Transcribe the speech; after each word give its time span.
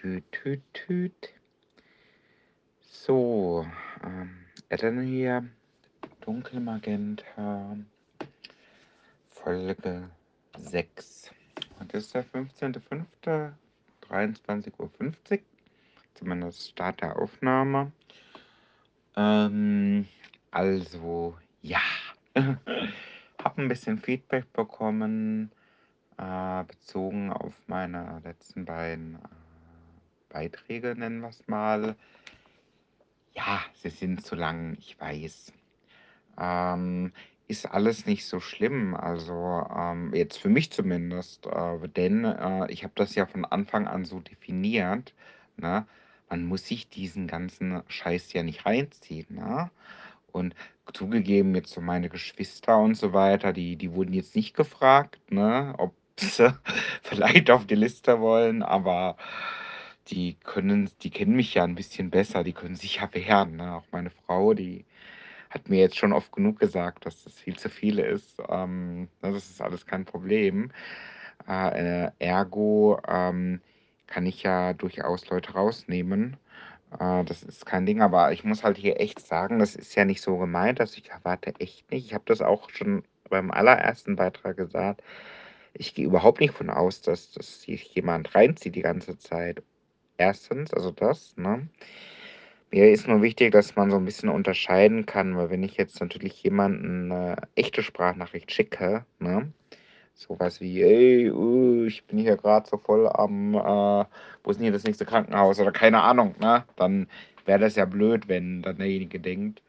Tüt, 0.00 0.32
tüt, 0.32 0.62
tüt. 0.72 1.28
So, 2.80 3.66
ähm, 4.02 4.46
Ellen 4.70 5.02
hier, 5.02 5.46
Dunkelmagenta, 6.22 7.76
Folge 9.28 10.08
6. 10.56 11.34
Heute 11.78 11.98
ist 11.98 12.14
der 12.14 12.24
15.05., 12.24 13.52
23.50 14.08 14.72
Uhr, 14.78 14.90
zumindest 16.14 16.70
Start 16.70 17.02
der 17.02 17.18
Aufnahme. 17.18 17.92
Ähm, 19.16 20.08
also, 20.50 21.36
ja, 21.60 21.82
habe 22.34 22.58
ein 23.58 23.68
bisschen 23.68 23.98
Feedback 23.98 24.50
bekommen, 24.54 25.52
äh, 26.16 26.64
bezogen 26.64 27.30
auf 27.30 27.52
meine 27.66 28.22
letzten 28.24 28.64
beiden 28.64 29.16
äh, 29.16 29.39
Beiträge, 30.30 30.94
nennen 30.96 31.20
wir 31.20 31.28
es 31.28 31.46
mal. 31.46 31.96
Ja, 33.34 33.60
sie 33.74 33.90
sind 33.90 34.24
zu 34.24 34.34
lang, 34.34 34.76
ich 34.80 34.98
weiß. 34.98 35.52
Ähm, 36.38 37.12
ist 37.48 37.66
alles 37.66 38.06
nicht 38.06 38.24
so 38.26 38.40
schlimm, 38.40 38.94
also 38.94 39.66
ähm, 39.76 40.14
jetzt 40.14 40.38
für 40.38 40.48
mich 40.48 40.70
zumindest, 40.70 41.46
äh, 41.46 41.88
denn 41.88 42.24
äh, 42.24 42.70
ich 42.70 42.84
habe 42.84 42.92
das 42.96 43.14
ja 43.14 43.26
von 43.26 43.44
Anfang 43.44 43.88
an 43.88 44.04
so 44.04 44.20
definiert, 44.20 45.14
ne? 45.56 45.86
Man 46.28 46.44
muss 46.46 46.66
sich 46.66 46.88
diesen 46.88 47.26
ganzen 47.26 47.82
Scheiß 47.88 48.32
ja 48.32 48.44
nicht 48.44 48.64
reinziehen, 48.64 49.26
ne? 49.34 49.70
Und 50.32 50.54
zugegeben, 50.94 51.54
jetzt 51.54 51.72
so 51.72 51.80
meine 51.80 52.08
Geschwister 52.08 52.78
und 52.78 52.94
so 52.94 53.12
weiter, 53.12 53.52
die, 53.52 53.76
die 53.76 53.92
wurden 53.92 54.12
jetzt 54.12 54.36
nicht 54.36 54.54
gefragt, 54.54 55.20
ne, 55.30 55.74
ob 55.78 55.94
sie 56.20 56.54
vielleicht 57.02 57.50
auf 57.50 57.66
die 57.66 57.74
Liste 57.74 58.20
wollen, 58.20 58.62
aber 58.62 59.16
die 60.10 60.36
können, 60.44 60.90
die 61.02 61.10
kennen 61.10 61.36
mich 61.36 61.54
ja 61.54 61.64
ein 61.64 61.74
bisschen 61.74 62.10
besser, 62.10 62.44
die 62.44 62.52
können 62.52 62.76
sich 62.76 62.96
ja 62.96 63.08
wehren. 63.12 63.56
Ne? 63.56 63.74
Auch 63.74 63.84
meine 63.92 64.10
Frau, 64.10 64.54
die 64.54 64.84
hat 65.50 65.68
mir 65.68 65.80
jetzt 65.80 65.96
schon 65.98 66.12
oft 66.12 66.32
genug 66.32 66.58
gesagt, 66.60 67.06
dass 67.06 67.24
das 67.24 67.34
viel 67.34 67.56
zu 67.58 67.68
viele 67.68 68.06
ist. 68.06 68.40
Ähm, 68.48 69.02
ne, 69.22 69.32
das 69.32 69.50
ist 69.50 69.60
alles 69.60 69.86
kein 69.86 70.04
Problem. 70.04 70.70
Äh, 71.48 72.10
ergo 72.18 73.00
ähm, 73.08 73.60
kann 74.06 74.26
ich 74.26 74.42
ja 74.42 74.72
durchaus 74.74 75.28
Leute 75.28 75.52
rausnehmen. 75.52 76.36
Äh, 76.98 77.24
das 77.24 77.42
ist 77.42 77.66
kein 77.66 77.86
Ding, 77.86 78.02
aber 78.02 78.32
ich 78.32 78.44
muss 78.44 78.64
halt 78.64 78.76
hier 78.76 79.00
echt 79.00 79.20
sagen, 79.26 79.58
das 79.58 79.74
ist 79.76 79.94
ja 79.96 80.04
nicht 80.04 80.22
so 80.22 80.38
gemeint, 80.38 80.80
dass 80.80 80.96
ich 80.96 81.10
erwarte 81.10 81.54
echt 81.58 81.90
nicht. 81.90 82.06
Ich 82.06 82.14
habe 82.14 82.24
das 82.26 82.40
auch 82.42 82.70
schon 82.70 83.02
beim 83.28 83.50
allerersten 83.50 84.16
Beitrag 84.16 84.56
gesagt. 84.56 85.02
Ich 85.72 85.94
gehe 85.94 86.06
überhaupt 86.06 86.40
nicht 86.40 86.54
von 86.54 86.70
aus, 86.70 87.00
dass, 87.02 87.32
dass 87.32 87.62
sich 87.62 87.94
jemand 87.94 88.34
reinzieht 88.34 88.74
die 88.74 88.82
ganze 88.82 89.18
Zeit. 89.18 89.62
Erstens, 90.20 90.74
also 90.74 90.90
das, 90.90 91.34
ne? 91.38 91.66
Mir 92.70 92.90
ist 92.90 93.08
nur 93.08 93.22
wichtig, 93.22 93.52
dass 93.52 93.74
man 93.74 93.90
so 93.90 93.96
ein 93.96 94.04
bisschen 94.04 94.28
unterscheiden 94.28 95.06
kann, 95.06 95.34
weil 95.38 95.48
wenn 95.48 95.62
ich 95.62 95.78
jetzt 95.78 95.98
natürlich 95.98 96.42
jemanden 96.42 97.10
eine 97.10 97.36
echte 97.54 97.82
Sprachnachricht 97.82 98.52
schicke, 98.52 99.06
ne? 99.18 99.50
Sowas 100.12 100.60
wie, 100.60 100.82
ey, 100.82 101.30
uh, 101.30 101.86
ich 101.86 102.04
bin 102.04 102.18
hier 102.18 102.36
gerade 102.36 102.68
so 102.68 102.76
voll 102.76 103.08
am, 103.08 103.54
äh, 103.54 104.04
wo 104.44 104.50
ist 104.50 104.58
denn 104.58 104.64
hier 104.64 104.72
das 104.72 104.84
nächste 104.84 105.06
Krankenhaus 105.06 105.58
oder 105.58 105.72
keine 105.72 106.02
Ahnung, 106.02 106.34
ne? 106.38 106.64
Dann 106.76 107.08
wäre 107.46 107.60
das 107.60 107.76
ja 107.76 107.86
blöd, 107.86 108.28
wenn 108.28 108.60
dann 108.60 108.76
derjenige 108.76 109.20
denkt, 109.20 109.62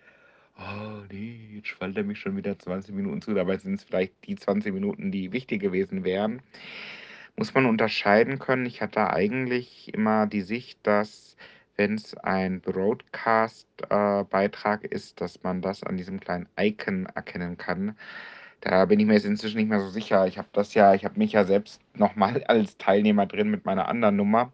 oh 0.57 1.03
nee, 1.09 1.39
jetzt 1.55 1.69
fällt 1.69 1.95
er 1.95 2.03
mich 2.03 2.19
schon 2.19 2.35
wieder 2.35 2.59
20 2.59 2.93
Minuten 2.93 3.21
zu, 3.21 3.33
dabei 3.33 3.55
sind 3.57 3.75
es 3.75 3.85
vielleicht 3.85 4.13
die 4.27 4.35
20 4.35 4.73
Minuten, 4.73 5.11
die 5.11 5.31
wichtig 5.31 5.61
gewesen 5.61 6.03
wären. 6.03 6.41
Muss 7.35 7.53
man 7.53 7.65
unterscheiden 7.65 8.39
können. 8.39 8.65
Ich 8.65 8.81
hatte 8.81 9.09
eigentlich 9.09 9.93
immer 9.93 10.27
die 10.27 10.41
Sicht, 10.41 10.79
dass 10.83 11.35
wenn 11.75 11.95
es 11.95 12.15
ein 12.17 12.61
Broadcast-Beitrag 12.61 14.83
äh, 14.83 14.87
ist, 14.87 15.19
dass 15.21 15.43
man 15.43 15.61
das 15.61 15.83
an 15.83 15.97
diesem 15.97 16.19
kleinen 16.19 16.47
Icon 16.57 17.05
erkennen 17.07 17.57
kann. 17.57 17.95
Da 18.61 18.85
bin 18.85 18.99
ich 18.99 19.07
mir 19.07 19.15
jetzt 19.15 19.25
inzwischen 19.25 19.57
nicht 19.57 19.69
mehr 19.69 19.81
so 19.81 19.89
sicher. 19.89 20.27
Ich 20.27 20.37
habe 20.37 20.49
das 20.53 20.73
ja, 20.75 20.93
ich 20.93 21.03
habe 21.05 21.17
mich 21.17 21.31
ja 21.31 21.45
selbst 21.45 21.81
nochmal 21.95 22.43
als 22.47 22.77
Teilnehmer 22.77 23.25
drin 23.25 23.49
mit 23.49 23.65
meiner 23.65 23.87
anderen 23.87 24.15
Nummer. 24.15 24.51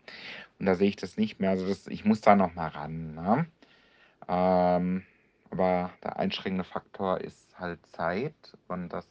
Und 0.60 0.66
da 0.66 0.76
sehe 0.76 0.90
ich 0.90 0.96
das 0.96 1.18
nicht 1.18 1.40
mehr. 1.40 1.52
Also 1.52 1.68
das, 1.68 1.88
ich 1.88 2.06
muss 2.06 2.22
da 2.22 2.36
nochmal 2.36 2.70
ran. 2.70 3.16
Ne? 3.16 3.48
Ähm, 4.28 5.04
aber 5.50 5.92
der 6.04 6.18
einschränkende 6.18 6.64
Faktor 6.64 7.22
ist 7.22 7.60
halt 7.60 7.86
Zeit 7.88 8.34
und 8.68 8.90
das 8.90 9.08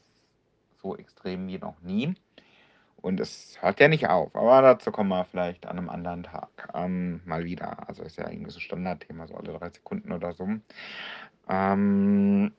so 0.82 0.97
extrem 0.97 1.47
wie 1.49 1.59
noch 1.59 1.81
nie. 1.82 2.15
Und 3.02 3.20
es 3.20 3.56
hört 3.60 3.78
ja 3.80 3.88
nicht 3.88 4.08
auf, 4.08 4.34
aber 4.34 4.62
dazu 4.62 4.90
kommen 4.90 5.10
wir 5.10 5.24
vielleicht 5.26 5.66
an 5.66 5.78
einem 5.78 5.90
anderen 5.90 6.24
Tag 6.24 6.70
ähm, 6.74 7.20
mal 7.24 7.44
wieder. 7.44 7.88
Also 7.88 8.02
ist 8.02 8.16
ja 8.18 8.28
irgendwie 8.28 8.50
so 8.50 8.60
Standardthema, 8.60 9.26
so 9.28 9.34
alle 9.36 9.52
drei 9.52 9.70
Sekunden 9.70 10.12
oder 10.12 10.32
so. 10.32 10.48
Ähm, 11.48 12.52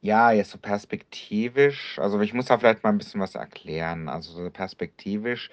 ja, 0.00 0.32
jetzt 0.32 0.50
so 0.50 0.58
perspektivisch, 0.58 1.98
also 1.98 2.20
ich 2.20 2.34
muss 2.34 2.46
da 2.46 2.58
vielleicht 2.58 2.82
mal 2.82 2.90
ein 2.90 2.98
bisschen 2.98 3.20
was 3.20 3.34
erklären. 3.36 4.08
Also 4.08 4.32
so 4.32 4.50
perspektivisch, 4.50 5.50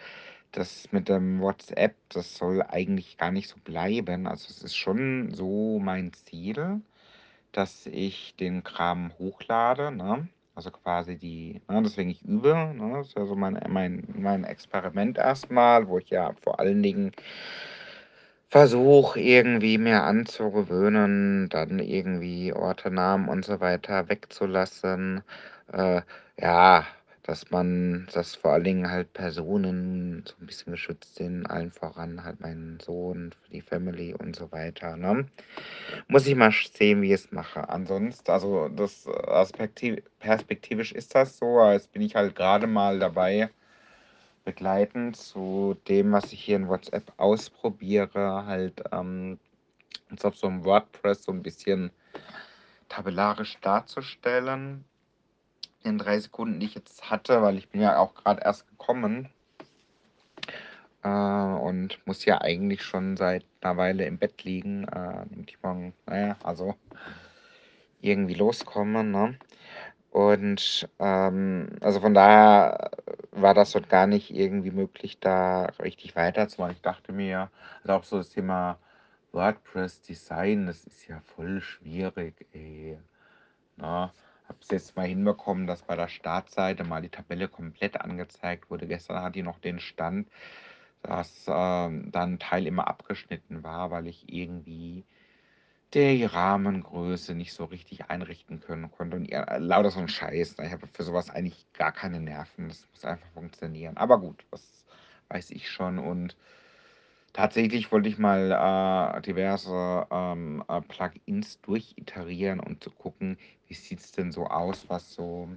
das 0.51 0.91
mit 0.91 1.07
dem 1.09 1.39
WhatsApp, 1.41 1.95
das 2.09 2.35
soll 2.35 2.61
eigentlich 2.61 3.17
gar 3.17 3.31
nicht 3.31 3.49
so 3.49 3.57
bleiben. 3.63 4.27
Also 4.27 4.49
es 4.49 4.61
ist 4.63 4.75
schon 4.75 5.33
so 5.33 5.79
mein 5.79 6.11
Ziel, 6.13 6.81
dass 7.53 7.85
ich 7.87 8.35
den 8.37 8.63
Kram 8.63 9.13
hochlade, 9.19 9.91
ne? 9.91 10.27
Also 10.55 10.71
quasi 10.71 11.17
die, 11.17 11.61
ne, 11.69 11.81
deswegen 11.83 12.09
ich 12.09 12.23
übe, 12.23 12.53
ne? 12.53 12.93
Das 12.97 13.07
ist 13.07 13.17
ja 13.17 13.25
so 13.25 13.35
mein, 13.35 13.59
mein, 13.69 14.03
mein 14.13 14.43
Experiment 14.43 15.17
erstmal, 15.17 15.87
wo 15.87 15.97
ich 15.97 16.09
ja 16.09 16.33
vor 16.43 16.59
allen 16.59 16.83
Dingen 16.83 17.11
versuche, 18.49 19.19
irgendwie 19.19 19.77
mir 19.77 20.03
anzugewöhnen, 20.03 21.47
dann 21.49 21.79
irgendwie 21.79 22.53
Orte, 22.53 22.91
Namen 22.91 23.29
und 23.29 23.45
so 23.45 23.59
weiter 23.61 24.09
wegzulassen. 24.09 25.23
Äh, 25.71 26.01
ja, 26.39 26.85
dass 27.23 27.51
man, 27.51 28.07
dass 28.13 28.35
vor 28.35 28.53
allen 28.53 28.63
Dingen 28.63 28.89
halt 28.89 29.13
Personen 29.13 30.23
so 30.25 30.33
ein 30.41 30.47
bisschen 30.47 30.71
geschützt 30.71 31.15
sind, 31.15 31.45
allen 31.45 31.71
voran 31.71 32.23
halt 32.23 32.39
meinen 32.39 32.79
Sohn, 32.79 33.33
die 33.51 33.61
Family 33.61 34.13
und 34.13 34.35
so 34.35 34.51
weiter. 34.51 34.97
Ne? 34.97 35.27
Muss 36.07 36.25
ich 36.25 36.35
mal 36.35 36.51
sehen, 36.51 37.01
wie 37.01 37.13
ich 37.13 37.21
es 37.21 37.31
mache. 37.31 37.69
Ansonsten, 37.69 38.31
also 38.31 38.69
das 38.69 39.07
Aspektiv 39.07 40.01
perspektivisch 40.19 40.91
ist 40.91 41.13
das 41.13 41.37
so, 41.37 41.59
als 41.59 41.87
bin 41.87 42.01
ich 42.01 42.15
halt 42.15 42.35
gerade 42.35 42.67
mal 42.67 42.99
dabei, 42.99 43.49
begleitend 44.43 45.15
zu 45.15 45.77
dem, 45.87 46.11
was 46.11 46.33
ich 46.33 46.43
hier 46.43 46.55
in 46.55 46.67
WhatsApp 46.67 47.13
ausprobiere, 47.17 48.45
halt 48.45 48.81
ähm, 48.91 49.39
uns 50.09 50.25
auf 50.25 50.35
so 50.35 50.47
einem 50.47 50.65
WordPress 50.65 51.23
so 51.23 51.31
ein 51.31 51.43
bisschen 51.43 51.91
tabellarisch 52.89 53.57
darzustellen. 53.61 54.83
In 55.83 55.97
drei 55.97 56.19
Sekunden, 56.19 56.59
die 56.59 56.67
ich 56.67 56.75
jetzt 56.75 57.09
hatte, 57.09 57.41
weil 57.41 57.57
ich 57.57 57.69
bin 57.69 57.81
ja 57.81 57.97
auch 57.97 58.13
gerade 58.13 58.41
erst 58.43 58.67
gekommen 58.69 59.29
äh, 61.03 61.07
und 61.07 61.99
muss 62.05 62.25
ja 62.25 62.41
eigentlich 62.41 62.83
schon 62.83 63.17
seit 63.17 63.45
einer 63.61 63.77
Weile 63.77 64.05
im 64.05 64.17
Bett 64.17 64.43
liegen, 64.43 64.87
äh, 64.87 65.25
ich 65.45 65.61
morgen, 65.63 65.93
naja, 66.05 66.35
also 66.43 66.75
irgendwie 68.01 68.33
loskommen, 68.33 69.11
ne? 69.11 69.37
Und 70.11 70.89
ähm, 70.99 71.69
also 71.79 72.01
von 72.01 72.13
daher 72.13 72.91
war 73.31 73.53
das 73.53 73.71
dort 73.71 73.89
gar 73.89 74.07
nicht 74.07 74.29
irgendwie 74.31 74.71
möglich, 74.71 75.19
da 75.19 75.67
richtig 75.81 76.15
weiterzumachen. 76.15 76.75
Ich 76.75 76.81
dachte 76.81 77.13
mir, 77.13 77.49
also 77.83 77.93
auch 77.93 78.03
so 78.03 78.17
das 78.17 78.29
Thema 78.29 78.77
WordPress 79.31 80.01
Design, 80.01 80.67
das 80.67 80.83
ist 80.85 81.07
ja 81.07 81.21
voll 81.21 81.61
schwierig, 81.61 82.45
ey. 82.53 82.97
Na, 83.77 84.11
hab's 84.51 84.67
jetzt 84.69 84.97
mal 84.97 85.07
hinbekommen, 85.07 85.65
dass 85.65 85.81
bei 85.83 85.95
der 85.95 86.09
Startseite 86.09 86.83
mal 86.83 87.01
die 87.01 87.09
Tabelle 87.09 87.47
komplett 87.47 87.99
angezeigt 87.99 88.69
wurde. 88.69 88.85
Gestern 88.85 89.23
hatte 89.23 89.39
ich 89.39 89.45
noch 89.45 89.59
den 89.59 89.79
Stand, 89.79 90.29
dass 91.03 91.45
ähm, 91.47 92.11
dann 92.11 92.37
Teil 92.37 92.67
immer 92.67 92.87
abgeschnitten 92.87 93.63
war, 93.63 93.91
weil 93.91 94.07
ich 94.07 94.31
irgendwie 94.31 95.05
die 95.93 96.25
Rahmengröße 96.25 97.33
nicht 97.33 97.53
so 97.53 97.65
richtig 97.65 98.09
einrichten 98.09 98.59
können 98.59 98.91
konnte. 98.91 99.17
Und 99.17 99.29
ja, 99.29 99.57
lauter 99.57 99.91
so 99.91 99.99
ein 99.99 100.09
Scheiß. 100.09 100.57
Ne? 100.57 100.67
Ich 100.67 100.71
habe 100.73 100.87
für 100.87 101.03
sowas 101.03 101.29
eigentlich 101.29 101.65
gar 101.73 101.93
keine 101.93 102.19
Nerven. 102.19 102.67
Das 102.67 102.87
muss 102.91 103.05
einfach 103.05 103.27
funktionieren. 103.33 103.97
Aber 103.97 104.19
gut, 104.19 104.45
das 104.51 104.85
weiß 105.29 105.51
ich 105.51 105.69
schon. 105.69 105.97
Und 105.97 106.35
tatsächlich 107.33 107.91
wollte 107.91 108.09
ich 108.09 108.17
mal 108.17 108.51
äh, 109.17 109.21
diverse 109.21 110.07
ähm, 110.11 110.63
äh, 110.67 110.81
Plugins 110.81 111.61
durchiterieren 111.61 112.59
und 112.59 112.83
zu 112.83 112.91
gucken, 112.91 113.37
wie 113.67 113.73
sieht 113.73 113.99
es 113.99 114.11
denn 114.11 114.31
so 114.31 114.45
aus, 114.47 114.85
was 114.89 115.13
so 115.13 115.47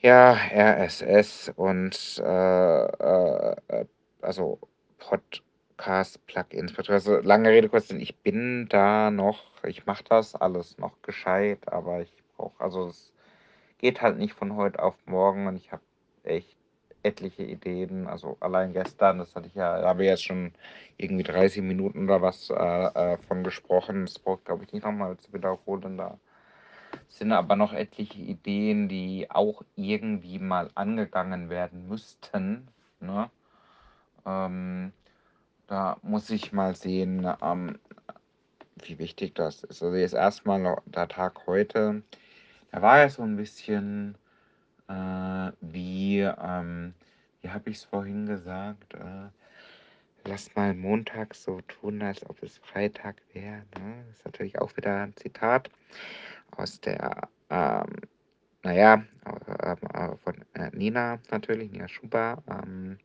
ja, 0.00 0.32
RSS 0.32 1.52
und 1.56 2.22
äh, 2.24 2.84
äh, 2.84 3.56
äh, 3.68 3.86
also 4.22 4.58
Pod 4.98 5.42
Podcast-Plugins 5.80 6.78
Also 6.90 7.20
lange 7.20 7.48
Rede, 7.48 7.68
kurz 7.70 7.88
Sinn, 7.88 8.00
ich 8.00 8.16
bin 8.18 8.68
da 8.68 9.10
noch, 9.10 9.64
ich 9.64 9.86
mache 9.86 10.04
das 10.04 10.34
alles 10.34 10.76
noch 10.76 11.00
gescheit, 11.00 11.72
aber 11.72 12.02
ich 12.02 12.12
brauche, 12.36 12.62
also 12.62 12.88
es 12.88 13.12
geht 13.78 14.02
halt 14.02 14.18
nicht 14.18 14.34
von 14.34 14.56
heute 14.56 14.82
auf 14.82 14.94
morgen 15.06 15.46
und 15.46 15.56
ich 15.56 15.72
habe 15.72 15.82
echt 16.22 16.54
etliche 17.02 17.42
Ideen. 17.42 18.06
Also 18.06 18.36
allein 18.40 18.72
gestern, 18.72 19.18
das 19.18 19.34
hatte 19.34 19.48
ich 19.48 19.54
ja, 19.54 19.80
da 19.80 19.88
habe 19.88 20.04
ich 20.04 20.10
jetzt 20.10 20.24
schon 20.24 20.52
irgendwie 20.96 21.22
30 21.22 21.62
Minuten 21.62 22.04
oder 22.04 22.22
was 22.22 22.50
äh, 22.50 22.54
äh, 22.54 23.18
von 23.28 23.44
gesprochen. 23.44 24.06
Das 24.06 24.18
braucht, 24.18 24.44
glaube 24.44 24.64
ich, 24.64 24.72
nicht 24.72 24.84
nochmal 24.84 25.16
zu 25.18 25.32
wiederholen. 25.32 25.96
Da 25.96 26.18
sind 27.08 27.32
aber 27.32 27.56
noch 27.56 27.72
etliche 27.72 28.20
Ideen, 28.20 28.88
die 28.88 29.26
auch 29.30 29.62
irgendwie 29.76 30.38
mal 30.38 30.70
angegangen 30.74 31.50
werden 31.50 31.88
müssten. 31.88 32.68
Ne? 33.00 33.30
Ähm, 34.26 34.92
da 35.66 35.96
muss 36.02 36.30
ich 36.30 36.52
mal 36.52 36.74
sehen, 36.74 37.26
ähm, 37.42 37.78
wie 38.76 38.98
wichtig 38.98 39.34
das 39.34 39.62
ist. 39.64 39.82
Also 39.82 39.96
jetzt 39.96 40.14
erstmal 40.14 40.80
der 40.86 41.08
Tag 41.08 41.46
heute, 41.46 42.02
da 42.72 42.82
war 42.82 42.98
ja 42.98 43.08
so 43.08 43.22
ein 43.22 43.36
bisschen 43.36 44.16
äh, 44.90 45.52
wie, 45.60 46.20
ähm, 46.20 46.94
wie 47.40 47.50
habe 47.50 47.70
ich 47.70 47.78
es 47.78 47.84
vorhin 47.84 48.26
gesagt? 48.26 48.94
Äh, 48.94 49.28
lass 50.24 50.54
mal 50.54 50.74
Montag 50.74 51.34
so 51.34 51.60
tun, 51.62 52.02
als 52.02 52.28
ob 52.28 52.42
es 52.42 52.58
Freitag 52.58 53.16
wäre. 53.32 53.62
Ne? 53.78 54.04
Das 54.08 54.16
ist 54.18 54.24
natürlich 54.24 54.58
auch 54.60 54.76
wieder 54.76 55.02
ein 55.02 55.16
Zitat 55.16 55.70
aus 56.56 56.80
der, 56.80 57.28
ähm, 57.50 57.96
naja, 58.62 59.04
äh, 59.24 59.72
äh, 59.72 60.16
von 60.24 60.44
äh, 60.54 60.70
Nina 60.72 61.18
natürlich, 61.30 61.70
Nina 61.70 61.88
Schuber, 61.88 62.42
ähm, 62.48 62.98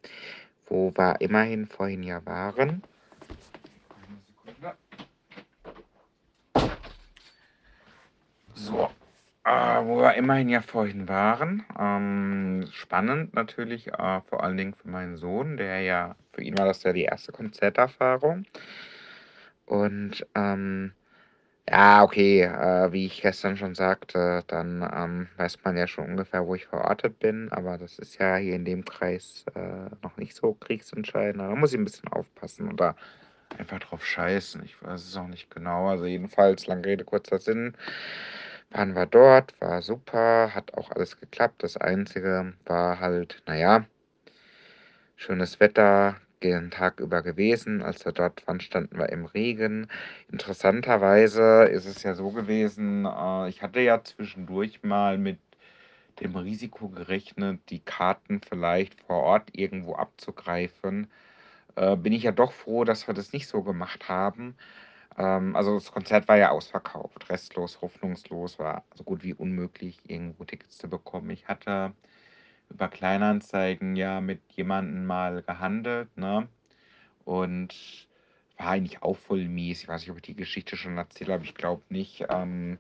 wo 0.68 0.92
wir 0.96 1.22
immerhin 1.22 1.68
vorhin 1.68 2.04
ja 2.04 2.26
waren. 2.26 2.82
So, 8.56 8.90
äh, 9.46 9.86
wo 9.86 10.00
wir 10.00 10.16
immerhin 10.16 10.50
ja 10.50 10.62
vorhin 10.62 11.08
waren. 11.08 11.64
Ähm, 11.80 12.68
spannend 12.72 13.34
natürlich, 13.36 13.88
äh, 13.90 14.22
vor 14.22 14.44
allen 14.44 14.58
Dingen 14.58 14.74
für 14.74 14.90
meinen 14.90 15.18
Sohn, 15.18 15.58
der 15.58 15.82
ja, 15.82 16.16
für 16.34 16.42
ihn 16.44 16.58
war 16.58 16.66
das 16.66 16.84
ja 16.84 16.94
die 16.94 17.04
erste 17.04 17.32
Konzerterfahrung. 17.32 18.46
Und 19.66 20.26
ähm, 20.36 20.94
ja, 21.70 22.04
okay, 22.04 22.44
äh, 22.44 22.92
wie 22.92 23.08
ich 23.08 23.22
gestern 23.22 23.58
schon 23.58 23.76
sagte, 23.76 24.44
dann 24.48 24.88
ähm, 24.96 25.28
weiß 25.38 25.64
man 25.64 25.78
ja 25.78 25.88
schon 25.88 26.06
ungefähr, 26.06 26.46
wo 26.46 26.56
ich 26.56 26.68
verortet 26.68 27.20
bin, 27.20 27.52
aber 27.52 27.78
das 27.78 27.98
ist 28.00 28.20
ja 28.20 28.36
hier 28.38 28.56
in 28.56 28.66
dem 28.66 28.86
Kreis 28.86 29.46
äh, 29.56 29.90
noch 30.04 30.18
nicht 30.18 30.36
so 30.36 30.54
kriegsentscheidend. 30.54 31.42
Da 31.42 31.56
muss 31.56 31.74
ich 31.74 31.80
ein 31.80 31.86
bisschen 31.86 32.10
aufpassen 32.10 32.72
oder 32.72 32.96
einfach 33.58 33.80
drauf 33.80 34.06
scheißen. 34.06 34.64
Ich 34.64 34.82
weiß 34.84 35.04
es 35.04 35.18
auch 35.18 35.28
nicht 35.28 35.50
genau. 35.50 35.90
Also 35.90 36.06
jedenfalls, 36.06 36.68
lange 36.68 36.86
Rede, 36.86 37.04
kurzer 37.04 37.40
Sinn, 37.40 37.76
waren 38.76 38.94
wir 38.94 39.06
dort, 39.06 39.60
war 39.62 39.82
super, 39.82 40.54
hat 40.54 40.74
auch 40.74 40.92
alles 40.92 41.20
geklappt. 41.20 41.64
Das 41.64 41.78
Einzige 41.78 42.54
war 42.66 43.00
halt, 43.00 43.42
naja, 43.48 43.86
schönes 45.16 45.62
Wetter, 45.62 46.18
den 46.44 46.72
Tag 46.72 47.00
über 47.00 47.22
gewesen. 47.22 47.82
Als 47.82 48.06
wir 48.06 48.12
dort 48.12 48.46
waren, 48.48 48.60
standen 48.60 48.98
wir 49.00 49.10
im 49.10 49.26
Regen. 49.26 49.88
Interessanterweise 50.30 51.64
ist 51.72 51.86
es 51.86 52.04
ja 52.04 52.16
so 52.16 52.32
gewesen, 52.32 53.06
äh, 53.06 53.48
ich 53.48 53.62
hatte 53.62 53.80
ja 53.80 54.04
zwischendurch 54.04 54.84
mal 54.84 55.18
mit 55.18 55.40
dem 56.20 56.36
Risiko 56.36 56.90
gerechnet, 56.90 57.62
die 57.70 57.80
Karten 57.80 58.42
vielleicht 58.42 59.00
vor 59.02 59.24
Ort 59.24 59.50
irgendwo 59.54 59.96
abzugreifen. 59.96 61.10
Äh, 61.76 61.96
bin 61.96 62.12
ich 62.12 62.24
ja 62.24 62.34
doch 62.34 62.52
froh, 62.52 62.84
dass 62.84 63.08
wir 63.08 63.14
das 63.14 63.32
nicht 63.32 63.48
so 63.48 63.64
gemacht 63.64 64.10
haben. 64.10 64.56
Ähm, 65.18 65.56
also 65.56 65.76
das 65.76 65.92
Konzert 65.92 66.28
war 66.28 66.38
ja 66.38 66.52
ausverkauft, 66.52 67.30
restlos, 67.30 67.82
hoffnungslos, 67.82 68.60
war 68.60 68.84
so 68.96 69.04
gut 69.04 69.24
wie 69.24 69.34
unmöglich, 69.34 70.00
irgendwo 70.08 70.44
Tickets 70.46 70.78
zu 70.78 70.90
bekommen. 70.90 71.30
Ich 71.32 71.48
hatte 71.48 71.94
über 72.70 72.88
Kleinanzeigen 72.90 73.96
ja 73.96 74.22
mit 74.22 74.42
jemandem 74.54 75.06
mal 75.06 75.44
gehandelt, 75.44 76.16
ne? 76.18 76.50
Und 77.26 78.08
war 78.58 78.70
eigentlich 78.72 79.04
auch 79.04 79.18
voll 79.18 79.48
mies. 79.48 79.82
Ich 79.84 79.88
weiß 79.88 80.02
nicht, 80.02 80.12
ob 80.12 80.18
ich 80.18 80.24
die 80.24 80.36
Geschichte 80.36 80.78
schon 80.78 80.98
erzählt 80.98 81.30
habe, 81.30 81.44
ich 81.46 81.56
glaube 81.56 81.84
nicht. 81.90 82.26
Ähm, 82.30 82.80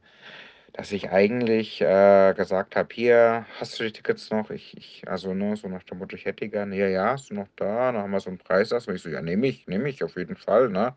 dass 0.75 0.92
ich 0.92 1.10
eigentlich 1.10 1.80
äh, 1.80 2.33
gesagt 2.36 2.75
habe, 2.75 2.94
hier, 2.94 3.45
hast 3.60 3.80
du 3.80 3.86
die 3.86 3.94
Tickets 3.94 4.30
noch? 4.30 4.50
Ich, 4.50 4.75
ich, 4.77 5.07
also 5.07 5.33
ne, 5.33 5.56
so 5.56 5.69
nach 5.69 5.83
dem 5.83 6.00
Motto, 6.00 6.18
ich 6.18 6.25
hätte 6.25 6.44
die 6.44 6.50
gerne. 6.51 6.75
Ja, 6.75 6.88
ja, 6.88 7.12
hast 7.12 7.30
du 7.30 7.36
noch 7.36 7.48
da? 7.56 7.94
Dann 7.94 8.01
haben 8.01 8.12
wir 8.12 8.19
so 8.19 8.30
einen 8.30 8.39
Preis. 8.39 8.74
Und 8.74 8.94
ich 8.94 9.01
so, 9.01 9.10
ja, 9.10 9.22
nehme 9.22 9.48
ich, 9.48 9.68
nehme 9.68 9.88
ich 9.88 10.04
auf 10.04 10.18
jeden 10.18 10.36
Fall, 10.36 10.68
ne? 10.69 10.94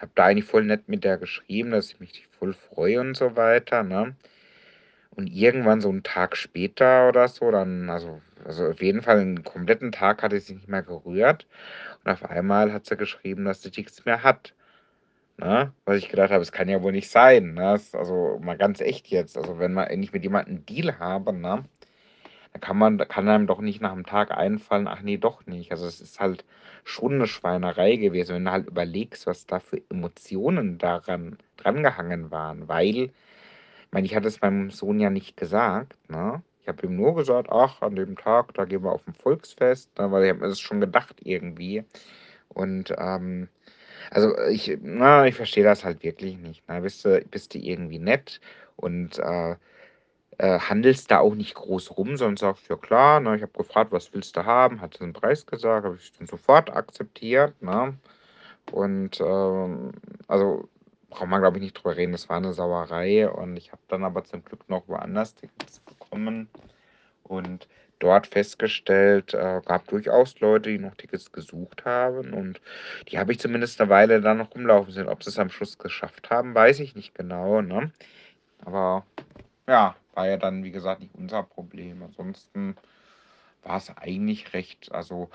Hab 0.00 0.14
da 0.14 0.26
eigentlich 0.26 0.44
voll 0.44 0.64
nett 0.64 0.88
mit 0.88 1.02
der 1.02 1.18
geschrieben, 1.18 1.72
dass 1.72 1.90
ich 1.90 1.98
mich 1.98 2.28
voll 2.38 2.52
freue 2.54 3.00
und 3.00 3.16
so 3.16 3.34
weiter, 3.34 3.82
ne? 3.82 4.14
Und 5.10 5.26
irgendwann 5.26 5.80
so 5.80 5.88
einen 5.88 6.04
Tag 6.04 6.36
später 6.36 7.08
oder 7.08 7.26
so, 7.26 7.50
dann, 7.50 7.90
also, 7.90 8.20
also 8.44 8.68
auf 8.68 8.80
jeden 8.80 9.02
Fall 9.02 9.18
einen 9.18 9.42
kompletten 9.42 9.90
Tag 9.90 10.22
hatte 10.22 10.38
sie 10.38 10.54
nicht 10.54 10.68
mehr 10.68 10.82
gerührt. 10.82 11.46
Und 12.04 12.12
auf 12.12 12.24
einmal 12.24 12.72
hat 12.72 12.86
sie 12.86 12.96
geschrieben, 12.96 13.46
dass 13.46 13.62
sie 13.62 13.72
nichts 13.76 14.04
mehr 14.04 14.22
hat. 14.22 14.54
Ne? 15.38 15.72
Was 15.84 15.98
ich 15.98 16.08
gedacht 16.08 16.32
habe, 16.32 16.42
es 16.42 16.52
kann 16.52 16.68
ja 16.68 16.82
wohl 16.82 16.92
nicht 16.92 17.10
sein. 17.10 17.54
Ne? 17.54 17.80
Also 17.92 18.38
mal 18.42 18.56
ganz 18.56 18.80
echt 18.80 19.08
jetzt. 19.08 19.38
Also 19.38 19.58
wenn 19.58 19.72
man 19.72 19.88
nicht 19.98 20.12
mit 20.12 20.24
jemandem 20.24 20.56
einen 20.56 20.66
Deal 20.66 20.98
habe, 20.98 21.32
ne? 21.32 21.64
dann 22.52 22.60
kann 22.60 22.78
man, 22.78 22.98
kann 22.98 23.28
einem 23.28 23.46
doch 23.46 23.60
nicht 23.60 23.80
nach 23.80 23.92
einem 23.92 24.06
Tag 24.06 24.32
einfallen, 24.32 24.88
ach 24.88 25.02
nee, 25.02 25.16
doch 25.16 25.46
nicht. 25.46 25.70
Also 25.70 25.86
es 25.86 26.00
ist 26.00 26.18
halt 26.18 26.44
schon 26.84 27.14
eine 27.14 27.28
Schweinerei 27.28 27.96
gewesen, 27.96 28.34
wenn 28.34 28.44
du 28.46 28.50
halt 28.50 28.66
überlegst, 28.66 29.26
was 29.26 29.46
da 29.46 29.60
für 29.60 29.80
Emotionen 29.90 30.78
daran 30.78 31.38
drangehangen 31.56 32.30
waren. 32.32 32.68
Weil 32.68 32.96
ich 32.96 33.12
meine, 33.92 34.06
ich 34.06 34.16
hatte 34.16 34.28
es 34.28 34.40
meinem 34.40 34.70
Sohn 34.70 34.98
ja 34.98 35.10
nicht 35.10 35.36
gesagt, 35.36 35.96
ne? 36.10 36.42
Ich 36.62 36.68
habe 36.68 36.86
ihm 36.86 36.96
nur 36.96 37.14
gesagt, 37.14 37.48
ach, 37.50 37.80
an 37.80 37.96
dem 37.96 38.14
Tag, 38.16 38.52
da 38.52 38.66
gehen 38.66 38.82
wir 38.84 38.92
auf 38.92 39.06
ein 39.08 39.14
Volksfest, 39.14 39.96
ne? 39.98 40.12
weil 40.12 40.24
ich 40.24 40.30
habe 40.30 40.40
mir 40.40 40.48
das 40.48 40.60
schon 40.60 40.82
gedacht 40.82 41.16
irgendwie. 41.24 41.82
Und 42.48 42.92
ähm, 42.98 43.48
also 44.10 44.36
ich, 44.48 44.76
na, 44.82 45.26
ich 45.26 45.34
verstehe 45.34 45.64
das 45.64 45.84
halt 45.84 46.02
wirklich 46.02 46.36
nicht. 46.38 46.66
Ne? 46.68 46.80
Bist 46.80 47.04
du, 47.04 47.20
bist 47.30 47.54
du 47.54 47.58
irgendwie 47.58 47.98
nett 47.98 48.40
und 48.76 49.18
äh, 49.18 49.56
äh, 50.38 50.58
handelst 50.60 51.10
da 51.10 51.18
auch 51.18 51.34
nicht 51.34 51.54
groß 51.54 51.96
rum, 51.96 52.16
sondern 52.16 52.36
sagst, 52.36 52.68
ja 52.68 52.76
klar, 52.76 53.20
ne, 53.20 53.36
ich 53.36 53.42
habe 53.42 53.52
gefragt, 53.52 53.92
was 53.92 54.12
willst 54.14 54.36
du 54.36 54.44
haben, 54.44 54.80
hat 54.80 55.00
den 55.00 55.12
Preis 55.12 55.46
gesagt, 55.46 55.84
habe 55.84 55.96
ich 55.96 56.12
den 56.12 56.26
sofort 56.26 56.70
akzeptiert. 56.70 57.60
Ne? 57.62 57.98
Und 58.72 59.20
ähm, 59.20 59.92
also 60.28 60.68
braucht 61.10 61.28
man, 61.28 61.40
glaube 61.40 61.58
ich, 61.58 61.62
nicht 61.62 61.74
drüber 61.74 61.96
reden. 61.96 62.12
Das 62.12 62.28
war 62.28 62.36
eine 62.36 62.52
Sauerei. 62.52 63.28
Und 63.28 63.56
ich 63.56 63.72
habe 63.72 63.82
dann 63.88 64.04
aber 64.04 64.24
zum 64.24 64.44
Glück 64.44 64.68
noch 64.68 64.86
woanders 64.88 65.34
Tickets 65.34 65.80
bekommen 65.80 66.48
und 67.22 67.68
dort 67.98 68.26
festgestellt, 68.26 69.34
äh, 69.34 69.60
gab 69.64 69.86
durchaus 69.88 70.38
Leute, 70.40 70.70
die 70.70 70.78
noch 70.78 70.94
Tickets 70.94 71.32
gesucht 71.32 71.84
haben. 71.84 72.32
Und 72.32 72.60
die 73.08 73.18
habe 73.18 73.32
ich 73.32 73.40
zumindest 73.40 73.80
eine 73.80 73.90
Weile 73.90 74.20
dann 74.20 74.38
noch 74.38 74.54
rumlaufen 74.54 74.92
sehen. 74.92 75.08
Ob 75.08 75.22
sie 75.22 75.30
es 75.30 75.38
am 75.38 75.50
Schluss 75.50 75.78
geschafft 75.78 76.30
haben, 76.30 76.54
weiß 76.54 76.80
ich 76.80 76.94
nicht 76.94 77.14
genau. 77.14 77.60
Ne? 77.62 77.92
Aber 78.64 79.04
ja, 79.66 79.96
war 80.14 80.28
ja 80.28 80.36
dann, 80.36 80.64
wie 80.64 80.72
gesagt, 80.72 81.00
nicht 81.00 81.14
unser 81.14 81.42
Problem. 81.42 82.02
Ansonsten 82.02 82.76
war 83.62 83.76
es 83.76 83.90
eigentlich 83.96 84.52
recht, 84.52 84.92
also 84.92 85.30